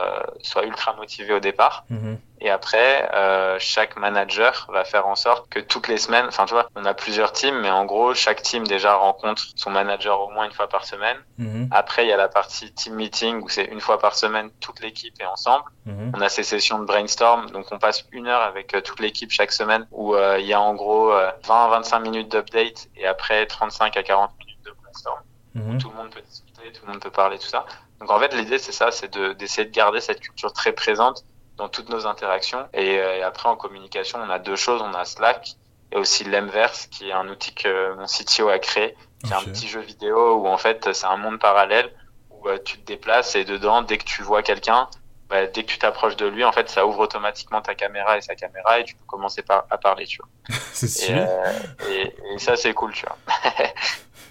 soient 0.42 0.64
ultra 0.64 0.94
motivés 0.94 1.34
au 1.34 1.40
départ. 1.40 1.84
Mm-hmm. 1.90 2.16
Et 2.48 2.50
après, 2.50 3.10
euh, 3.12 3.58
chaque 3.58 3.98
manager 3.98 4.66
va 4.72 4.82
faire 4.82 5.06
en 5.06 5.16
sorte 5.16 5.50
que 5.50 5.60
toutes 5.60 5.86
les 5.86 5.98
semaines, 5.98 6.24
enfin 6.28 6.46
tu 6.46 6.54
vois, 6.54 6.70
on 6.76 6.86
a 6.86 6.94
plusieurs 6.94 7.32
teams, 7.32 7.60
mais 7.60 7.68
en 7.70 7.84
gros, 7.84 8.14
chaque 8.14 8.40
team 8.40 8.66
déjà 8.66 8.94
rencontre 8.94 9.42
son 9.54 9.68
manager 9.68 10.18
au 10.22 10.30
moins 10.30 10.46
une 10.46 10.52
fois 10.52 10.66
par 10.66 10.86
semaine. 10.86 11.18
Mhm. 11.36 11.68
Après, 11.70 12.06
il 12.06 12.08
y 12.08 12.12
a 12.12 12.16
la 12.16 12.28
partie 12.28 12.72
team 12.72 12.94
meeting 12.94 13.42
où 13.42 13.50
c'est 13.50 13.66
une 13.66 13.82
fois 13.82 13.98
par 13.98 14.14
semaine, 14.14 14.50
toute 14.60 14.80
l'équipe 14.80 15.12
est 15.20 15.26
ensemble. 15.26 15.66
Mhm. 15.84 16.12
On 16.16 16.22
a 16.22 16.30
ces 16.30 16.42
sessions 16.42 16.78
de 16.78 16.86
brainstorm, 16.86 17.50
donc 17.50 17.66
on 17.70 17.78
passe 17.78 18.06
une 18.12 18.28
heure 18.28 18.40
avec 18.40 18.72
euh, 18.72 18.80
toute 18.80 19.00
l'équipe 19.00 19.30
chaque 19.30 19.52
semaine 19.52 19.86
où 19.90 20.14
euh, 20.14 20.38
il 20.40 20.46
y 20.46 20.54
a 20.54 20.60
en 20.62 20.72
gros 20.72 21.12
20-25 21.12 21.96
euh, 21.96 22.00
minutes 22.00 22.30
d'update 22.30 22.88
et 22.96 23.06
après 23.06 23.44
35 23.44 23.94
à 23.94 24.02
40 24.02 24.30
minutes 24.38 24.64
de 24.64 24.70
brainstorm. 24.82 25.20
Où 25.54 25.58
mhm. 25.58 25.78
tout 25.78 25.90
le 25.90 25.96
monde 25.96 26.08
peut 26.08 26.22
discuter, 26.22 26.72
tout 26.72 26.86
le 26.86 26.92
monde 26.92 27.02
peut 27.02 27.10
parler, 27.10 27.38
tout 27.38 27.46
ça. 27.46 27.66
Donc 28.00 28.10
en 28.10 28.18
fait, 28.18 28.34
l'idée 28.34 28.58
c'est 28.58 28.72
ça, 28.72 28.90
c'est 28.90 29.18
d'essayer 29.36 29.66
de 29.66 29.74
garder 29.74 30.00
cette 30.00 30.20
culture 30.20 30.54
très 30.54 30.72
présente 30.72 31.24
dans 31.58 31.68
toutes 31.68 31.90
nos 31.90 32.06
interactions. 32.06 32.66
Euh, 32.74 33.16
et, 33.16 33.22
après, 33.22 33.48
en 33.48 33.56
communication, 33.56 34.18
on 34.24 34.30
a 34.30 34.38
deux 34.38 34.56
choses. 34.56 34.80
On 34.80 34.94
a 34.94 35.04
Slack 35.04 35.56
et 35.92 35.96
aussi 35.96 36.24
l'Emverse, 36.24 36.86
qui 36.86 37.10
est 37.10 37.12
un 37.12 37.28
outil 37.28 37.54
que 37.54 37.94
mon 37.94 38.06
CTO 38.06 38.48
a 38.48 38.58
créé, 38.58 38.96
qui 39.24 39.32
est 39.32 39.34
un 39.34 39.42
petit 39.42 39.68
jeu 39.68 39.80
vidéo 39.80 40.36
où 40.36 40.46
en 40.46 40.58
fait, 40.58 40.92
c'est 40.92 41.06
un 41.06 41.16
monde 41.16 41.38
parallèle 41.38 41.90
où 42.30 42.48
euh, 42.48 42.58
tu 42.64 42.78
te 42.78 42.86
déplaces 42.86 43.34
et 43.36 43.44
dedans, 43.44 43.82
dès 43.82 43.98
que 43.98 44.04
tu 44.04 44.22
vois 44.22 44.42
quelqu'un, 44.42 44.88
bah, 45.28 45.46
dès 45.46 45.62
que 45.62 45.68
tu 45.68 45.78
t'approches 45.78 46.16
de 46.16 46.26
lui, 46.26 46.44
en 46.44 46.52
fait, 46.52 46.68
ça 46.68 46.86
ouvre 46.86 47.00
automatiquement 47.00 47.60
ta 47.60 47.74
caméra 47.74 48.16
et 48.16 48.20
sa 48.20 48.34
caméra 48.34 48.80
et 48.80 48.84
tu 48.84 48.94
peux 48.94 49.04
commencer 49.06 49.42
par, 49.42 49.66
à 49.70 49.78
parler, 49.78 50.06
tu 50.06 50.18
vois. 50.18 50.56
c'est 50.72 51.10
et, 51.10 51.18
euh, 51.18 51.52
et, 51.90 52.14
et, 52.34 52.38
ça, 52.38 52.56
c'est 52.56 52.74
cool, 52.74 52.92
tu 52.92 53.06
vois. 53.06 53.18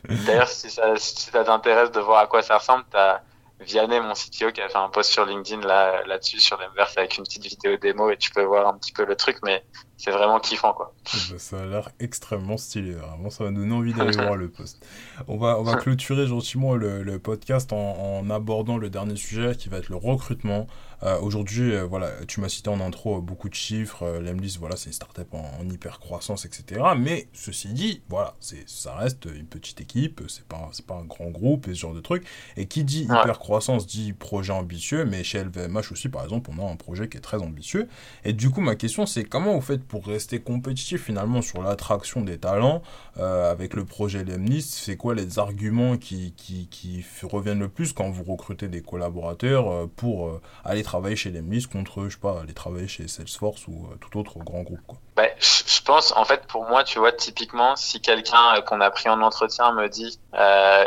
D'ailleurs, 0.25 0.47
si 0.47 0.69
ça, 0.69 0.95
si 0.95 1.31
ça 1.31 1.43
t'intéresse 1.43 1.91
de 1.91 1.99
voir 1.99 2.19
à 2.19 2.27
quoi 2.27 2.41
ça 2.43 2.57
ressemble, 2.59 2.85
t'as 2.91 3.21
Vianney, 3.59 3.99
mon 3.99 4.13
CTO, 4.13 4.51
qui 4.51 4.61
a 4.61 4.69
fait 4.69 4.77
un 4.77 4.89
post 4.89 5.11
sur 5.11 5.25
LinkedIn 5.25 5.61
là, 5.61 6.03
là-dessus, 6.05 6.39
sur 6.39 6.57
l'Inverse, 6.57 6.95
avec 6.97 7.17
une 7.17 7.23
petite 7.23 7.45
vidéo 7.45 7.75
démo, 7.77 8.11
et 8.11 8.17
tu 8.17 8.29
peux 8.29 8.43
voir 8.43 8.67
un 8.67 8.77
petit 8.77 8.91
peu 8.91 9.03
le 9.03 9.15
truc, 9.15 9.37
mais 9.43 9.63
c'est 9.97 10.11
vraiment 10.11 10.39
kiffant, 10.39 10.73
quoi. 10.73 10.93
Ça 11.37 11.59
a 11.59 11.65
l'air 11.65 11.89
extrêmement 11.99 12.57
stylé, 12.57 12.93
vraiment, 12.93 13.31
ça 13.31 13.43
va 13.43 13.51
donner 13.51 13.73
envie 13.73 13.93
d'aller 13.93 14.11
voir 14.17 14.35
le 14.35 14.49
post. 14.49 14.85
On 15.27 15.37
va, 15.37 15.57
on 15.59 15.63
va 15.63 15.75
clôturer 15.77 16.27
gentiment 16.27 16.75
le, 16.75 17.01
le 17.01 17.17
podcast 17.17 17.73
en, 17.73 17.77
en, 17.77 18.29
abordant 18.29 18.77
le 18.77 18.89
dernier 18.91 19.15
sujet, 19.15 19.55
qui 19.55 19.69
va 19.69 19.77
être 19.77 19.89
le 19.89 19.95
recrutement. 19.95 20.67
Euh, 21.03 21.19
Aujourd'hui, 21.19 21.73
euh, 21.73 21.85
voilà, 21.85 22.09
tu 22.27 22.41
m'as 22.41 22.49
cité 22.49 22.69
en 22.69 22.79
intro 22.81 23.21
beaucoup 23.21 23.49
de 23.49 23.53
chiffres, 23.53 24.03
euh, 24.03 24.19
Lemlist, 24.19 24.57
voilà, 24.57 24.75
c'est 24.75 24.87
une 24.87 24.93
startup 24.93 25.31
en, 25.33 25.51
en 25.59 25.69
hyper 25.69 25.99
croissance, 25.99 26.45
etc. 26.45 26.81
Mais, 26.97 27.27
ceci 27.33 27.69
dit, 27.69 28.01
voilà, 28.09 28.33
ça 28.65 28.95
reste 28.95 29.25
une 29.25 29.45
petite 29.45 29.79
équipe, 29.79 30.21
c'est 30.27 30.45
pas, 30.45 30.71
pas 30.87 30.95
un 30.95 31.05
grand 31.05 31.29
groupe, 31.29 31.67
et 31.67 31.75
ce 31.75 31.79
genre 31.79 31.93
de 31.93 31.99
trucs. 31.99 32.25
Et 32.55 32.65
qui 32.65 32.83
dit 32.83 33.03
hyper 33.03 33.37
croissance 33.37 33.85
dit 33.85 34.13
projet 34.13 34.53
ambitieux, 34.53 35.05
mais 35.05 35.23
chez 35.23 35.43
LVMH 35.43 35.91
aussi, 35.91 36.09
par 36.09 36.23
exemple, 36.23 36.49
on 36.57 36.67
a 36.67 36.71
un 36.71 36.75
projet 36.75 37.07
qui 37.09 37.17
est 37.17 37.21
très 37.21 37.41
ambitieux. 37.41 37.87
Et 38.23 38.33
du 38.33 38.49
coup, 38.49 38.61
ma 38.61 38.75
question, 38.75 39.05
c'est 39.05 39.23
comment 39.23 39.53
vous 39.53 39.61
faites 39.61 39.83
pour 39.83 40.05
rester 40.05 40.39
compétitif 40.39 41.03
finalement 41.03 41.41
sur 41.41 41.61
l'attraction 41.61 42.21
des 42.21 42.39
talents 42.39 42.81
euh, 43.17 43.51
avec 43.51 43.75
le 43.75 43.85
projet 43.85 44.23
Lemlist 44.23 44.73
C'est 44.73 44.97
quoi 44.97 45.13
les 45.13 45.37
arguments 45.37 45.97
qui, 45.97 46.33
qui, 46.35 46.67
qui, 46.69 47.05
reviennent 47.23 47.59
le 47.59 47.67
plus 47.67 47.93
quand 47.93 48.09
vous 48.09 48.23
recrutez 48.23 48.67
des 48.67 48.81
collaborateurs 48.81 49.89
pour 49.89 50.39
aller 50.63 50.83
travailler 50.87 51.15
chez 51.15 51.29
Lemlist 51.29 51.71
contre, 51.71 52.05
je 52.05 52.09
sais 52.09 52.17
pas, 52.19 52.41
aller 52.41 52.53
travailler 52.53 52.87
chez 52.87 53.07
Salesforce 53.07 53.67
ou 53.67 53.89
tout 54.01 54.17
autre 54.17 54.39
grand 54.39 54.63
groupe 54.63 54.81
quoi. 54.87 54.97
Bah, 55.15 55.27
je 55.39 55.81
pense, 55.83 56.13
en 56.15 56.25
fait, 56.25 56.45
pour 56.47 56.65
moi, 56.65 56.83
tu 56.83 56.99
vois, 56.99 57.11
typiquement, 57.11 57.75
si 57.75 58.01
quelqu'un 58.01 58.61
qu'on 58.65 58.81
a 58.81 58.89
pris 58.89 59.09
en 59.09 59.21
entretien 59.21 59.73
me 59.73 59.87
dit, 59.87 60.19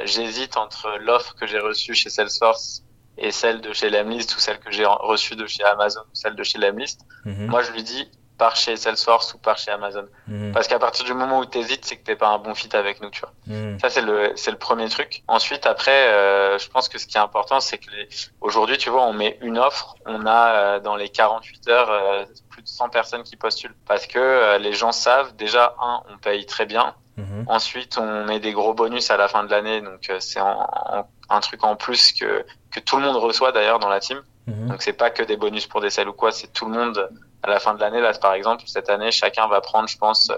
j'hésite 0.04 0.56
entre 0.56 0.88
l'offre 1.00 1.34
que 1.34 1.46
j'ai 1.46 1.58
reçue 1.58 1.94
chez 1.94 2.10
Salesforce 2.10 2.82
et 3.20 3.30
celle 3.30 3.60
de 3.60 3.72
chez 3.72 3.90
Lemlist 3.90 4.34
ou 4.36 4.40
celle 4.40 4.58
que 4.58 4.70
j'ai 4.70 4.86
reçue 4.86 5.36
de 5.36 5.46
chez 5.46 5.62
Amazon 5.64 6.00
ou 6.00 6.14
celle 6.14 6.34
de 6.34 6.42
chez 6.42 6.58
Lemlist, 6.58 7.02
mhm. 7.24 7.46
moi 7.46 7.62
je 7.62 7.72
lui 7.72 7.82
dis 7.82 8.10
par 8.40 8.56
chez 8.56 8.78
Salesforce 8.78 9.34
ou 9.34 9.38
par 9.38 9.58
chez 9.58 9.70
Amazon. 9.70 10.06
Mhm. 10.26 10.52
Parce 10.52 10.66
qu'à 10.66 10.78
partir 10.78 11.04
du 11.04 11.12
moment 11.12 11.40
où 11.40 11.44
tu 11.44 11.58
hésites, 11.58 11.84
c'est 11.84 11.96
que 11.96 12.04
t'es 12.04 12.16
pas 12.16 12.28
un 12.28 12.38
bon 12.38 12.54
fit 12.54 12.74
avec 12.74 13.02
nous, 13.02 13.10
tu 13.10 13.20
vois. 13.20 13.32
Mhm. 13.46 13.78
Ça, 13.78 13.90
c'est 13.90 14.00
le, 14.00 14.32
c'est 14.34 14.50
le 14.50 14.56
premier 14.56 14.88
truc. 14.88 15.22
Ensuite, 15.28 15.66
après, 15.66 16.08
euh, 16.08 16.56
je 16.56 16.70
pense 16.70 16.88
que 16.88 16.96
ce 16.96 17.06
qui 17.06 17.18
est 17.18 17.20
important, 17.20 17.60
c'est 17.60 17.76
que 17.76 17.90
les... 17.90 18.08
aujourd'hui, 18.40 18.78
tu 18.78 18.88
vois, 18.88 19.02
on 19.02 19.12
met 19.12 19.36
une 19.42 19.58
offre, 19.58 19.94
on 20.06 20.24
a 20.24 20.52
euh, 20.52 20.80
dans 20.80 20.96
les 20.96 21.10
48 21.10 21.68
heures 21.68 21.90
euh, 21.90 22.24
plus 22.48 22.62
de 22.62 22.68
100 22.68 22.88
personnes 22.88 23.24
qui 23.24 23.36
postulent. 23.36 23.74
Parce 23.86 24.06
que 24.06 24.56
les 24.56 24.72
gens 24.72 24.92
savent, 24.92 25.36
déjà, 25.36 25.76
un, 25.82 26.00
on 26.08 26.16
paye 26.16 26.46
très 26.46 26.64
bien. 26.64 26.94
Mhm. 27.18 27.44
Ensuite, 27.46 27.98
on 27.98 28.24
met 28.24 28.40
des 28.40 28.52
gros 28.52 28.72
bonus 28.72 29.10
à 29.10 29.18
la 29.18 29.28
fin 29.28 29.44
de 29.44 29.50
l'année, 29.50 29.82
donc 29.82 30.10
c'est 30.20 30.40
un 30.40 31.40
truc 31.40 31.62
en 31.62 31.76
plus 31.76 32.12
que, 32.12 32.46
que 32.70 32.80
tout 32.80 32.96
le 32.96 33.02
monde 33.02 33.16
reçoit 33.16 33.52
d'ailleurs 33.52 33.80
dans 33.80 33.90
la 33.90 34.00
team. 34.00 34.22
Donc 34.66 34.82
c'est 34.82 34.92
pas 34.92 35.10
que 35.10 35.22
des 35.22 35.36
bonus 35.36 35.66
pour 35.66 35.80
des 35.80 35.90
selles 35.90 36.08
ou 36.08 36.12
quoi, 36.12 36.32
c'est 36.32 36.52
tout 36.52 36.66
le 36.66 36.72
monde 36.72 37.08
à 37.42 37.48
la 37.48 37.58
fin 37.58 37.74
de 37.74 37.80
l'année, 37.80 38.00
là, 38.00 38.12
par 38.14 38.34
exemple, 38.34 38.64
cette 38.66 38.90
année, 38.90 39.10
chacun 39.10 39.46
va 39.48 39.60
prendre, 39.60 39.88
je 39.88 39.96
pense, 39.96 40.30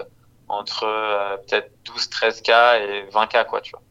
entre 0.47 0.85
euh, 0.85 1.37
peut-être 1.37 1.71
12, 1.85 2.09
13K 2.09 2.81
et 2.81 3.09
20K, 3.09 3.45
quoi, 3.45 3.61
tu 3.61 3.71
vois, 3.71 3.81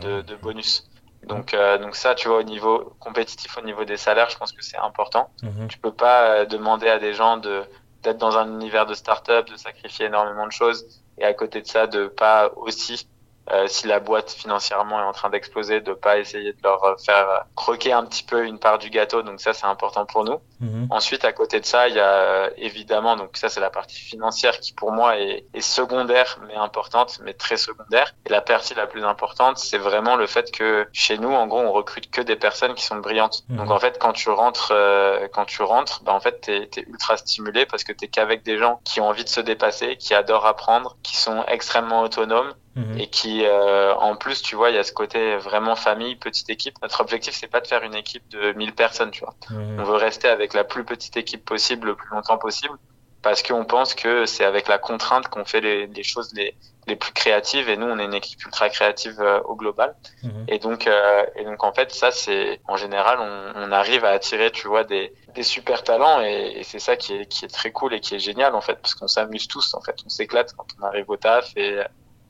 de, 0.00 0.22
de, 0.22 0.36
bonus. 0.36 0.88
Donc, 1.24 1.54
euh, 1.54 1.78
donc 1.78 1.96
ça, 1.96 2.14
tu 2.14 2.28
vois, 2.28 2.38
au 2.38 2.42
niveau 2.42 2.94
compétitif, 2.98 3.58
au 3.58 3.62
niveau 3.62 3.84
des 3.84 3.96
salaires, 3.96 4.30
je 4.30 4.38
pense 4.38 4.52
que 4.52 4.62
c'est 4.62 4.78
important. 4.78 5.30
Mhm. 5.42 5.68
Tu 5.68 5.78
peux 5.78 5.92
pas 5.92 6.30
euh, 6.30 6.44
demander 6.46 6.88
à 6.88 6.98
des 6.98 7.14
gens 7.14 7.36
de 7.36 7.62
d'être 8.02 8.16
dans 8.16 8.38
un 8.38 8.50
univers 8.50 8.86
de 8.86 8.94
start-up, 8.94 9.46
de 9.50 9.56
sacrifier 9.56 10.06
énormément 10.06 10.46
de 10.46 10.52
choses, 10.52 11.02
et 11.18 11.24
à 11.24 11.34
côté 11.34 11.60
de 11.60 11.66
ça, 11.66 11.86
de 11.86 12.06
pas 12.06 12.50
aussi 12.56 13.06
euh, 13.52 13.66
si 13.66 13.86
la 13.86 14.00
boîte 14.00 14.30
financièrement 14.30 15.00
est 15.00 15.04
en 15.04 15.12
train 15.12 15.30
d'exploser, 15.30 15.80
de 15.80 15.92
pas 15.92 16.18
essayer 16.18 16.52
de 16.52 16.58
leur 16.62 16.96
faire 17.04 17.44
croquer 17.54 17.92
un 17.92 18.04
petit 18.04 18.22
peu 18.22 18.44
une 18.44 18.58
part 18.58 18.78
du 18.78 18.90
gâteau. 18.90 19.22
Donc 19.22 19.40
ça, 19.40 19.52
c'est 19.52 19.66
important 19.66 20.06
pour 20.06 20.24
nous. 20.24 20.38
Mhm. 20.60 20.88
Ensuite, 20.90 21.24
à 21.24 21.32
côté 21.32 21.58
de 21.60 21.64
ça, 21.64 21.88
il 21.88 21.94
y 21.94 22.00
a 22.00 22.50
évidemment, 22.56 23.16
donc 23.16 23.36
ça, 23.36 23.48
c'est 23.48 23.60
la 23.60 23.70
partie 23.70 23.98
financière 23.98 24.60
qui 24.60 24.72
pour 24.72 24.92
moi 24.92 25.18
est, 25.18 25.44
est, 25.54 25.60
secondaire, 25.60 26.38
mais 26.46 26.54
importante, 26.54 27.18
mais 27.24 27.32
très 27.32 27.56
secondaire. 27.56 28.14
Et 28.26 28.30
la 28.30 28.40
partie 28.40 28.74
la 28.74 28.86
plus 28.86 29.04
importante, 29.04 29.58
c'est 29.58 29.78
vraiment 29.78 30.16
le 30.16 30.26
fait 30.26 30.50
que 30.50 30.86
chez 30.92 31.18
nous, 31.18 31.32
en 31.32 31.46
gros, 31.46 31.60
on 31.60 31.72
recrute 31.72 32.10
que 32.10 32.20
des 32.20 32.36
personnes 32.36 32.74
qui 32.74 32.84
sont 32.84 32.96
brillantes. 32.96 33.42
Mhm. 33.48 33.56
Donc 33.56 33.70
en 33.70 33.78
fait, 33.78 33.98
quand 33.98 34.12
tu 34.12 34.30
rentres, 34.30 34.72
euh, 34.72 35.28
quand 35.32 35.44
tu 35.44 35.62
rentres, 35.62 36.02
bah, 36.04 36.12
en 36.12 36.20
fait, 36.20 36.40
t'es 36.40 36.70
es 36.76 36.84
ultra 36.88 37.16
stimulé 37.16 37.66
parce 37.66 37.84
que 37.84 37.92
t'es 37.92 38.08
qu'avec 38.08 38.42
des 38.42 38.58
gens 38.58 38.80
qui 38.84 39.00
ont 39.00 39.08
envie 39.08 39.24
de 39.24 39.28
se 39.28 39.40
dépasser, 39.40 39.96
qui 39.96 40.14
adorent 40.14 40.46
apprendre, 40.46 40.96
qui 41.02 41.16
sont 41.16 41.44
extrêmement 41.46 42.02
autonomes 42.02 42.54
Mhm. 42.76 43.00
et 43.00 43.08
qui 43.08 43.44
euh, 43.44 43.92
en 43.96 44.14
plus 44.14 44.42
tu 44.42 44.54
vois 44.54 44.70
il 44.70 44.76
y 44.76 44.78
a 44.78 44.84
ce 44.84 44.92
côté 44.92 45.36
vraiment 45.38 45.74
famille 45.74 46.14
petite 46.14 46.48
équipe 46.50 46.76
notre 46.82 47.00
objectif 47.00 47.34
c'est 47.34 47.48
pas 47.48 47.60
de 47.60 47.66
faire 47.66 47.82
une 47.82 47.96
équipe 47.96 48.28
de 48.28 48.52
1000 48.52 48.74
personnes 48.74 49.10
tu 49.10 49.24
vois 49.24 49.34
mhm. 49.50 49.80
on 49.80 49.82
veut 49.82 49.96
rester 49.96 50.28
avec 50.28 50.54
la 50.54 50.62
plus 50.62 50.84
petite 50.84 51.16
équipe 51.16 51.44
possible 51.44 51.88
le 51.88 51.96
plus 51.96 52.08
longtemps 52.10 52.38
possible 52.38 52.78
parce 53.22 53.42
qu'on 53.42 53.64
pense 53.64 53.94
que 53.94 54.24
c'est 54.24 54.44
avec 54.44 54.68
la 54.68 54.78
contrainte 54.78 55.28
qu'on 55.28 55.44
fait 55.44 55.60
les, 55.60 55.88
les, 55.88 56.02
choses 56.04 56.32
les, 56.34 56.54
plus 56.96 57.12
créatives 57.12 57.68
et 57.68 57.76
nous 57.76 57.86
on 57.86 57.98
est 57.98 58.04
une 58.04 58.14
équipe 58.14 58.42
ultra 58.46 58.70
créative 58.70 59.22
au 59.44 59.54
global. 59.54 59.94
Mhm. 60.22 60.46
Et 60.48 60.58
donc 60.58 60.88
et 61.36 61.44
donc 61.44 61.62
en 61.62 61.72
fait 61.72 61.92
ça 61.92 62.10
c'est 62.12 62.60
en 62.66 62.76
général 62.76 63.18
on, 63.20 63.52
on, 63.62 63.72
arrive 63.72 64.04
à 64.04 64.10
attirer 64.10 64.50
tu 64.50 64.68
vois 64.68 64.84
des, 64.84 65.12
des 65.34 65.42
super 65.42 65.84
talents 65.84 66.22
et, 66.22 66.54
et 66.56 66.62
c'est 66.64 66.78
ça 66.78 66.96
qui 66.96 67.14
est 67.14 67.26
qui 67.26 67.44
est 67.44 67.48
très 67.48 67.72
cool 67.72 67.94
et 67.94 68.00
qui 68.00 68.14
est 68.14 68.18
génial 68.18 68.54
en 68.54 68.60
fait 68.60 68.76
parce 68.76 68.94
qu'on 68.94 69.06
s'amuse 69.06 69.46
tous 69.48 69.74
en 69.74 69.82
fait 69.82 69.96
on 70.06 70.08
s'éclate 70.08 70.54
quand 70.56 70.66
on 70.80 70.84
arrive 70.84 71.10
au 71.10 71.16
taf 71.16 71.52
et 71.56 71.80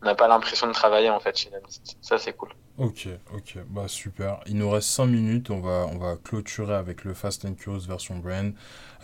on 0.03 0.07
n'a 0.07 0.15
pas 0.15 0.29
l'impression 0.29 0.67
de 0.67 0.73
travailler 0.73 1.11
en 1.11 1.21
fait 1.21 1.37
chez 1.37 1.51
Namist. 1.51 1.97
Ça 2.01 2.19
c'est 2.19 2.33
cool. 2.33 2.51
Ok, 2.79 3.09
ok, 3.35 3.59
bah 3.69 3.89
super. 3.89 4.41
Il 4.47 4.57
nous 4.57 4.71
reste 4.71 4.89
5 4.89 5.05
minutes, 5.05 5.51
on 5.51 5.61
va, 5.61 5.87
on 5.93 5.99
va 5.99 6.17
clôturer 6.17 6.75
avec 6.75 7.05
le 7.05 7.13
Fast 7.13 7.45
and 7.45 7.55
Curious 7.55 7.87
version 7.87 8.17
brand. 8.17 8.55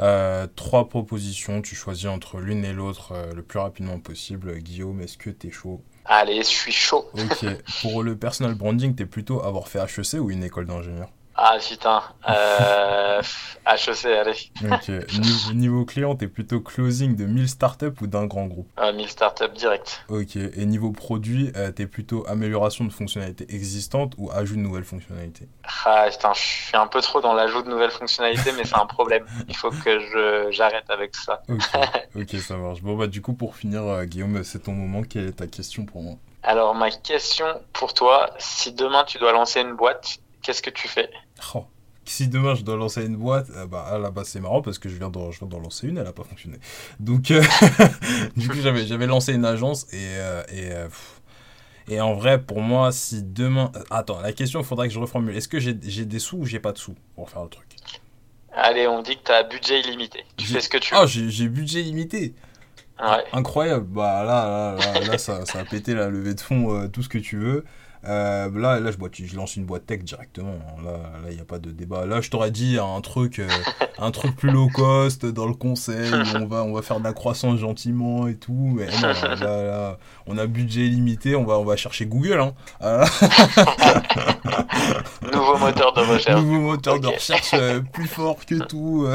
Euh, 0.01 0.47
trois 0.57 0.89
propositions, 0.89 1.61
tu 1.61 1.75
choisis 1.75 2.07
entre 2.07 2.39
l'une 2.39 2.65
et 2.65 2.73
l'autre 2.73 3.13
euh, 3.13 3.35
le 3.35 3.43
plus 3.43 3.59
rapidement 3.59 4.01
possible. 4.01 4.59
Guillaume, 4.61 5.03
est-ce 5.03 5.19
que 5.19 5.29
t'es 5.29 5.51
chaud? 5.51 5.83
Allez, 6.07 6.39
je 6.39 6.49
suis 6.49 6.73
chaud. 6.73 7.05
Ok, 7.13 7.45
pour 7.83 8.03
le 8.03 8.17
personal 8.17 8.55
branding, 8.55 8.95
t'es 8.95 9.05
plutôt 9.05 9.43
avoir 9.43 9.69
fait 9.69 9.81
HEC 9.81 10.21
ou 10.21 10.31
une 10.31 10.43
école 10.43 10.65
d'ingénieur? 10.67 11.11
Ah 11.39 11.59
putain, 11.61 12.03
euh, 12.29 13.21
HEC, 13.67 14.07
allez. 14.07 14.51
Ok, 14.65 14.89
niveau, 15.21 15.53
niveau 15.53 15.85
client, 15.85 16.15
t'es 16.15 16.29
plutôt 16.29 16.61
closing 16.61 17.15
de 17.17 17.27
1000 17.27 17.49
startups 17.49 18.01
ou 18.01 18.07
d'un 18.07 18.27
grand 18.27 18.47
groupe? 18.47 18.69
Euh, 18.79 18.93
1000 18.93 19.09
startups 19.09 19.53
direct. 19.55 20.03
Ok, 20.09 20.37
et 20.37 20.67
niveau 20.67 20.93
produit, 20.93 21.53
euh, 21.57 21.71
t'es 21.73 21.87
plutôt 21.87 22.27
amélioration 22.27 22.85
de 22.85 22.93
fonctionnalités 22.93 23.47
existantes 23.55 24.15
ou 24.19 24.31
ajout 24.31 24.57
de 24.57 24.61
nouvelles 24.61 24.85
fonctionnalités? 24.85 25.49
Ah 25.85 26.07
putain, 26.11 26.33
je 26.35 26.41
suis 26.41 26.77
un 26.77 26.87
peu 26.87 27.01
trop 27.01 27.21
dans 27.21 27.35
l'ajout 27.35 27.63
de 27.63 27.69
nouvelles 27.69 27.91
fonctionnalités, 27.91 28.53
mais 28.53 28.65
c'est 28.65 28.77
un 28.77 28.87
problème. 28.87 29.27
Il 29.49 29.57
faut 29.57 29.71
que 29.71 29.99
je 29.99 30.49
j'arrête 30.51 30.89
avec 30.89 31.15
ça. 31.15 31.43
ok, 32.15 32.31
ça 32.41 32.57
marche. 32.57 32.81
Bon 32.83 32.97
bah 32.97 33.07
du 33.09 33.21
coup, 33.21 33.35
pour 33.35 33.57
finir, 33.57 33.83
euh, 33.83 34.05
Guillaume, 34.05 34.43
c'est 34.45 34.61
ton 34.61 34.73
moment. 34.73 35.03
Quelle 35.03 35.27
est 35.29 35.33
ta 35.33 35.47
question 35.47 35.85
pour 35.85 36.03
moi? 36.03 36.15
Alors 36.43 36.75
ma 36.75 36.91
question 36.91 37.47
pour 37.73 37.93
toi, 37.93 38.31
si 38.39 38.73
demain 38.73 39.05
tu 39.05 39.19
dois 39.19 39.33
lancer 39.33 39.61
une 39.61 39.75
boîte, 39.75 40.19
qu'est-ce 40.43 40.63
que 40.63 40.71
tu 40.71 40.87
fais? 40.87 41.11
Oh. 41.55 41.67
Si 42.09 42.29
demain 42.29 42.55
je 42.55 42.63
dois 42.63 42.77
lancer 42.77 43.05
une 43.05 43.17
boîte, 43.17 43.49
euh, 43.57 43.67
bah, 43.67 43.85
à 43.91 43.99
la 43.99 44.13
base 44.13 44.29
c'est 44.29 44.41
marrant 44.41 44.63
parce 44.63 44.79
que 44.79 44.89
je 44.89 44.95
viens 44.95 45.11
d'en, 45.11 45.31
lancer 45.59 45.89
une, 45.89 45.99
elle 45.99 46.05
n'a 46.05 46.13
pas 46.13 46.23
fonctionné. 46.23 46.59
Donc, 47.01 47.33
euh, 47.33 47.43
du 48.37 48.49
coup, 48.49 48.59
j'avais, 48.63 49.07
lancé 49.07 49.35
une 49.35 49.45
agence 49.45 49.93
et, 49.93 50.15
euh, 50.19 50.43
et, 50.53 51.95
et 51.95 52.01
en 52.01 52.15
vrai, 52.15 52.41
pour 52.41 52.61
moi, 52.61 52.93
si 52.93 53.25
demain. 53.25 53.73
Attends, 53.91 54.21
la 54.21 54.33
question, 54.33 54.61
il 54.61 54.65
faudrait 54.65 54.87
que 54.87 54.95
je 54.95 55.01
reformule. 55.01 55.37
Est-ce 55.37 55.49
que 55.49 55.59
j'ai, 55.59 55.75
des 55.75 56.19
sous 56.21 56.39
ou 56.39 56.45
j'ai 56.45 56.61
pas 56.61 56.71
de 56.71 56.79
sous 56.79 56.95
pour 57.17 57.29
faire 57.29 57.43
le 57.43 57.49
truc? 57.49 57.67
Allez, 58.53 58.87
on 58.87 59.03
dit 59.03 59.17
que 59.17 59.25
tu 59.25 59.33
as 59.33 59.43
budget 59.43 59.81
illimité. 59.81 60.25
Tu 60.37 60.47
fais 60.47 60.61
ce 60.61 60.69
que 60.69 60.79
tu 60.79 60.95
veux. 60.95 61.01
Ah, 61.01 61.07
j'ai, 61.07 61.49
budget 61.49 61.81
illimité 61.81 62.35
Ouais. 63.01 63.25
Incroyable. 63.33 63.85
Bah 63.85 64.25
là, 64.25 64.77
là, 64.79 65.01
là, 65.01 65.19
ça, 65.19 65.45
ça, 65.45 65.59
a 65.59 65.65
pété 65.65 65.93
la 65.93 66.09
levée 66.09 66.35
de 66.35 66.41
fonds, 66.41 66.89
tout 66.89 67.03
ce 67.03 67.11
que 67.11 67.19
tu 67.19 67.37
veux. 67.37 67.65
Euh, 68.09 68.49
là, 68.55 68.79
là 68.79 68.91
je, 68.91 69.25
je, 69.25 69.37
lance 69.37 69.57
une 69.57 69.65
boîte 69.65 69.87
tech 69.87 70.03
directement. 70.05 70.59
Là, 70.85 71.01
il 71.29 71.35
n'y 71.35 71.41
a 71.41 71.45
pas 71.45 71.59
de 71.59 71.71
débat. 71.73 72.07
Là, 72.07 72.21
je 72.21 72.31
t'aurais 72.31 72.53
dit 72.53 72.79
un 72.79 73.01
truc, 73.01 73.41
euh, 73.41 73.49
un 73.99 74.11
truc 74.13 74.37
plus 74.37 74.51
low 74.51 74.69
cost 74.69 75.27
dans 75.27 75.47
le 75.47 75.55
conseil. 75.55 76.13
on 76.37 76.47
va, 76.47 76.63
on 76.63 76.73
va 76.73 76.83
faire 76.83 76.99
de 76.99 77.05
la 77.05 77.13
croissance 77.13 77.59
gentiment 77.59 78.29
et 78.29 78.37
tout. 78.37 78.73
Mais 78.77 78.87
non, 78.87 79.13
là, 79.41 79.99
on 80.27 80.39
a 80.39 80.47
budget 80.47 80.83
limité. 80.83 81.35
On 81.35 81.45
va, 81.45 81.59
on 81.59 81.65
va 81.65 81.77
chercher 81.77 82.07
Google. 82.07 82.41
Hein. 82.41 82.53
Nouveau 85.33 85.57
moteur 85.59 85.93
de 85.93 86.01
recherche. 86.01 86.41
Nouveau 86.41 86.61
moteur 86.61 87.01
de 87.01 87.09
recherche 87.09 87.55
euh, 87.55 87.81
plus 87.81 88.07
fort 88.07 88.37
que 88.47 88.55
tout. 88.67 89.09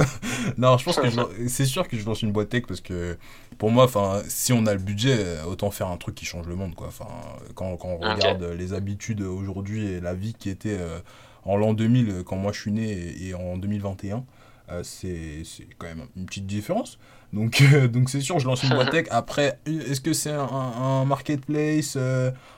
non, 0.57 0.77
je 0.77 0.83
pense 0.83 0.97
que 0.97 1.07
c'est 1.47 1.65
sûr 1.65 1.87
que 1.87 1.97
je 1.97 2.05
lance 2.05 2.23
une 2.23 2.33
boîte 2.33 2.49
tech 2.49 2.63
parce 2.67 2.81
que 2.81 3.17
pour 3.57 3.71
moi, 3.71 3.85
enfin, 3.85 4.21
si 4.27 4.51
on 4.51 4.65
a 4.65 4.73
le 4.73 4.79
budget, 4.79 5.41
autant 5.47 5.71
faire 5.71 5.87
un 5.87 5.97
truc 5.97 6.15
qui 6.15 6.25
change 6.25 6.47
le 6.47 6.55
monde, 6.55 6.75
quoi. 6.75 6.87
Enfin, 6.87 7.07
quand, 7.55 7.77
quand 7.77 7.89
on 7.89 7.97
regarde 7.97 8.43
les 8.43 8.73
aujourd'hui 9.21 9.85
et 9.85 9.99
la 9.99 10.13
vie 10.13 10.33
qui 10.33 10.49
était 10.49 10.77
euh, 10.79 10.99
en 11.45 11.57
l'an 11.57 11.73
2000 11.73 12.23
quand 12.25 12.35
moi 12.35 12.51
je 12.51 12.59
suis 12.59 12.71
né 12.71 13.15
et, 13.21 13.33
en 13.33 13.57
2021, 13.57 14.23
euh, 14.71 14.83
c'est 14.83 15.43
quand 15.77 15.87
même 15.87 16.05
une 16.15 16.25
petite 16.25 16.45
différence. 16.45 16.99
Donc 17.33 17.61
euh, 17.61 17.87
donc 17.89 18.09
c'est 18.09 18.21
sûr, 18.21 18.39
je 18.39 18.47
lance 18.47 18.63
une 18.63 18.69
boîte 18.69 18.91
tech. 18.91 19.07
Après, 19.11 19.59
est-ce 19.65 20.01
que 20.01 20.13
c'est 20.13 20.31
un, 20.31 21.05
marketplace, 21.05 21.97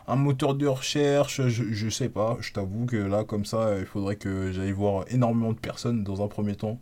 un 0.07 0.15
moteur 0.15 0.55
de 0.55 0.67
recherche? 0.67 1.47
Je, 1.47 1.63
je 1.71 1.89
sais 1.89 2.09
pas. 2.09 2.37
Je 2.41 2.51
t'avoue 2.51 2.85
que 2.85 2.97
là, 2.97 3.23
comme 3.23 3.45
ça, 3.45 3.77
il 3.79 3.85
faudrait 3.85 4.15
que 4.15 4.51
j'aille 4.51 4.71
voir 4.71 5.05
énormément 5.09 5.53
de 5.53 5.59
personnes 5.59 6.03
dans 6.03 6.23
un 6.23 6.27
premier 6.27 6.55
temps 6.55 6.79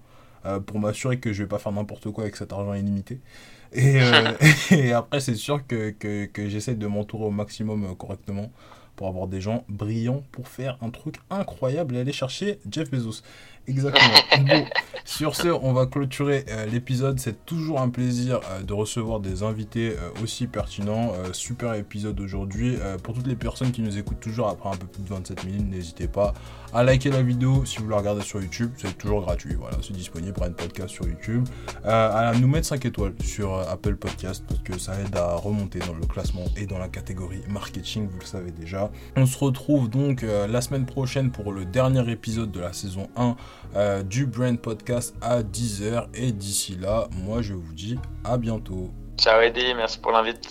pour 0.66 0.80
m'assurer 0.80 1.20
que 1.20 1.34
je 1.34 1.44
vais 1.44 1.50
pas 1.50 1.60
faire 1.60 1.72
n'importe 1.72 2.10
quoi 2.10 2.24
avec 2.24 2.36
cet 2.36 2.52
argent 2.52 2.74
illimité. 2.74 3.20
Et, 3.74 4.00
et 4.72 4.92
après, 4.92 5.20
c'est 5.20 5.36
sûr 5.36 5.66
que, 5.68 5.92
que, 5.92 6.26
que 6.26 6.50
j'essaie 6.50 6.74
de 6.76 6.88
m'entourer 6.88 7.26
au 7.26 7.32
maximum 7.32 7.96
correctement 7.96 8.52
avoir 9.08 9.28
des 9.28 9.42
gens 9.42 9.66
brillants 9.70 10.24
pour 10.32 10.48
faire 10.48 10.78
un 10.82 10.90
truc 10.90 11.16
incroyable 11.30 11.96
et 11.96 12.00
aller 12.00 12.12
chercher 12.12 12.60
Jeff 12.70 12.90
Bezos. 12.90 13.22
Exactement. 13.68 14.66
sur 15.06 15.36
ce, 15.36 15.48
on 15.48 15.74
va 15.74 15.86
clôturer 15.86 16.46
euh, 16.50 16.66
l'épisode. 16.66 17.20
C'est 17.20 17.46
toujours 17.46 17.80
un 17.82 17.90
plaisir 17.90 18.40
euh, 18.50 18.62
de 18.64 18.74
recevoir 18.74 19.20
des 19.20 19.44
invités 19.44 19.92
euh, 19.92 20.24
aussi 20.24 20.48
pertinents. 20.48 21.14
super 21.34 21.74
épisode 21.76 22.20
aujourd'hui. 22.20 22.78
pour 23.04 23.14
toutes 23.14 23.28
les 23.28 23.36
personnes 23.36 23.72
qui 23.72 23.82
nous 23.82 23.98
écoutent 23.98 24.20
toujours 24.20 24.50
après 24.50 24.70
un 24.70 24.78
peu 24.78 24.88
plus 24.88 25.04
de 25.04 25.10
27 25.10 25.44
minutes, 25.46 25.70
n'hésitez 25.70 26.08
pas 26.08 26.34
à 26.74 26.84
liker 26.84 27.10
la 27.10 27.22
vidéo 27.22 27.66
si 27.66 27.80
vous 27.80 27.90
la 27.90 27.98
regardez 27.98 28.22
sur 28.22 28.42
YouTube. 28.42 28.72
C'est 28.78 28.98
toujours 28.98 29.22
gratuit. 29.22 29.56
Voilà, 29.56 29.78
c'est 29.82 29.94
disponible 29.94 30.34
pour 30.34 30.44
un 30.44 30.52
podcast 30.52 30.90
sur 30.90 31.08
YouTube. 31.08 31.48
à 31.84 32.34
nous 32.40 32.48
mettre 32.48 32.68
5 32.68 32.86
étoiles 32.86 33.14
sur 33.24 33.54
Apple 33.70 33.96
Podcast 33.96 34.44
parce 34.48 34.62
que 34.62 34.80
ça 34.80 34.94
aide 35.00 35.16
à 35.16 35.36
remonter 35.36 35.80
dans 35.80 35.94
le 35.94 36.06
classement 36.06 36.46
et 36.58 36.66
dans 36.66 36.78
la 36.78 36.90
catégorie 36.90 37.42
marketing, 37.50 38.08
vous 38.08 38.20
le 38.20 38.26
savez 38.26 38.52
déjà. 38.52 38.92
On 39.16 39.26
se 39.26 39.38
retrouve 39.38 39.90
donc 39.90 40.24
la 40.24 40.62
semaine 40.62 40.86
prochaine 40.86 41.32
pour 41.32 41.52
le 41.52 41.66
dernier 41.66 42.10
épisode 42.12 42.52
de 42.52 42.60
la 42.60 42.74
saison 42.74 43.10
1 43.16 43.36
euh, 43.76 44.04
du 44.04 44.26
Brand 44.26 44.60
Podcast 44.60 45.16
à 45.22 45.42
10h. 45.42 46.08
Et 46.14 46.32
d'ici 46.32 46.78
là, 46.80 47.08
moi 47.26 47.42
je 47.42 47.54
vous 47.54 47.74
dis 47.74 47.98
à 48.24 48.38
bientôt. 48.38 48.92
Ciao 49.18 49.42
Eddie, 49.42 49.74
merci 49.76 50.00
pour 50.00 50.12
l'invite. 50.12 50.48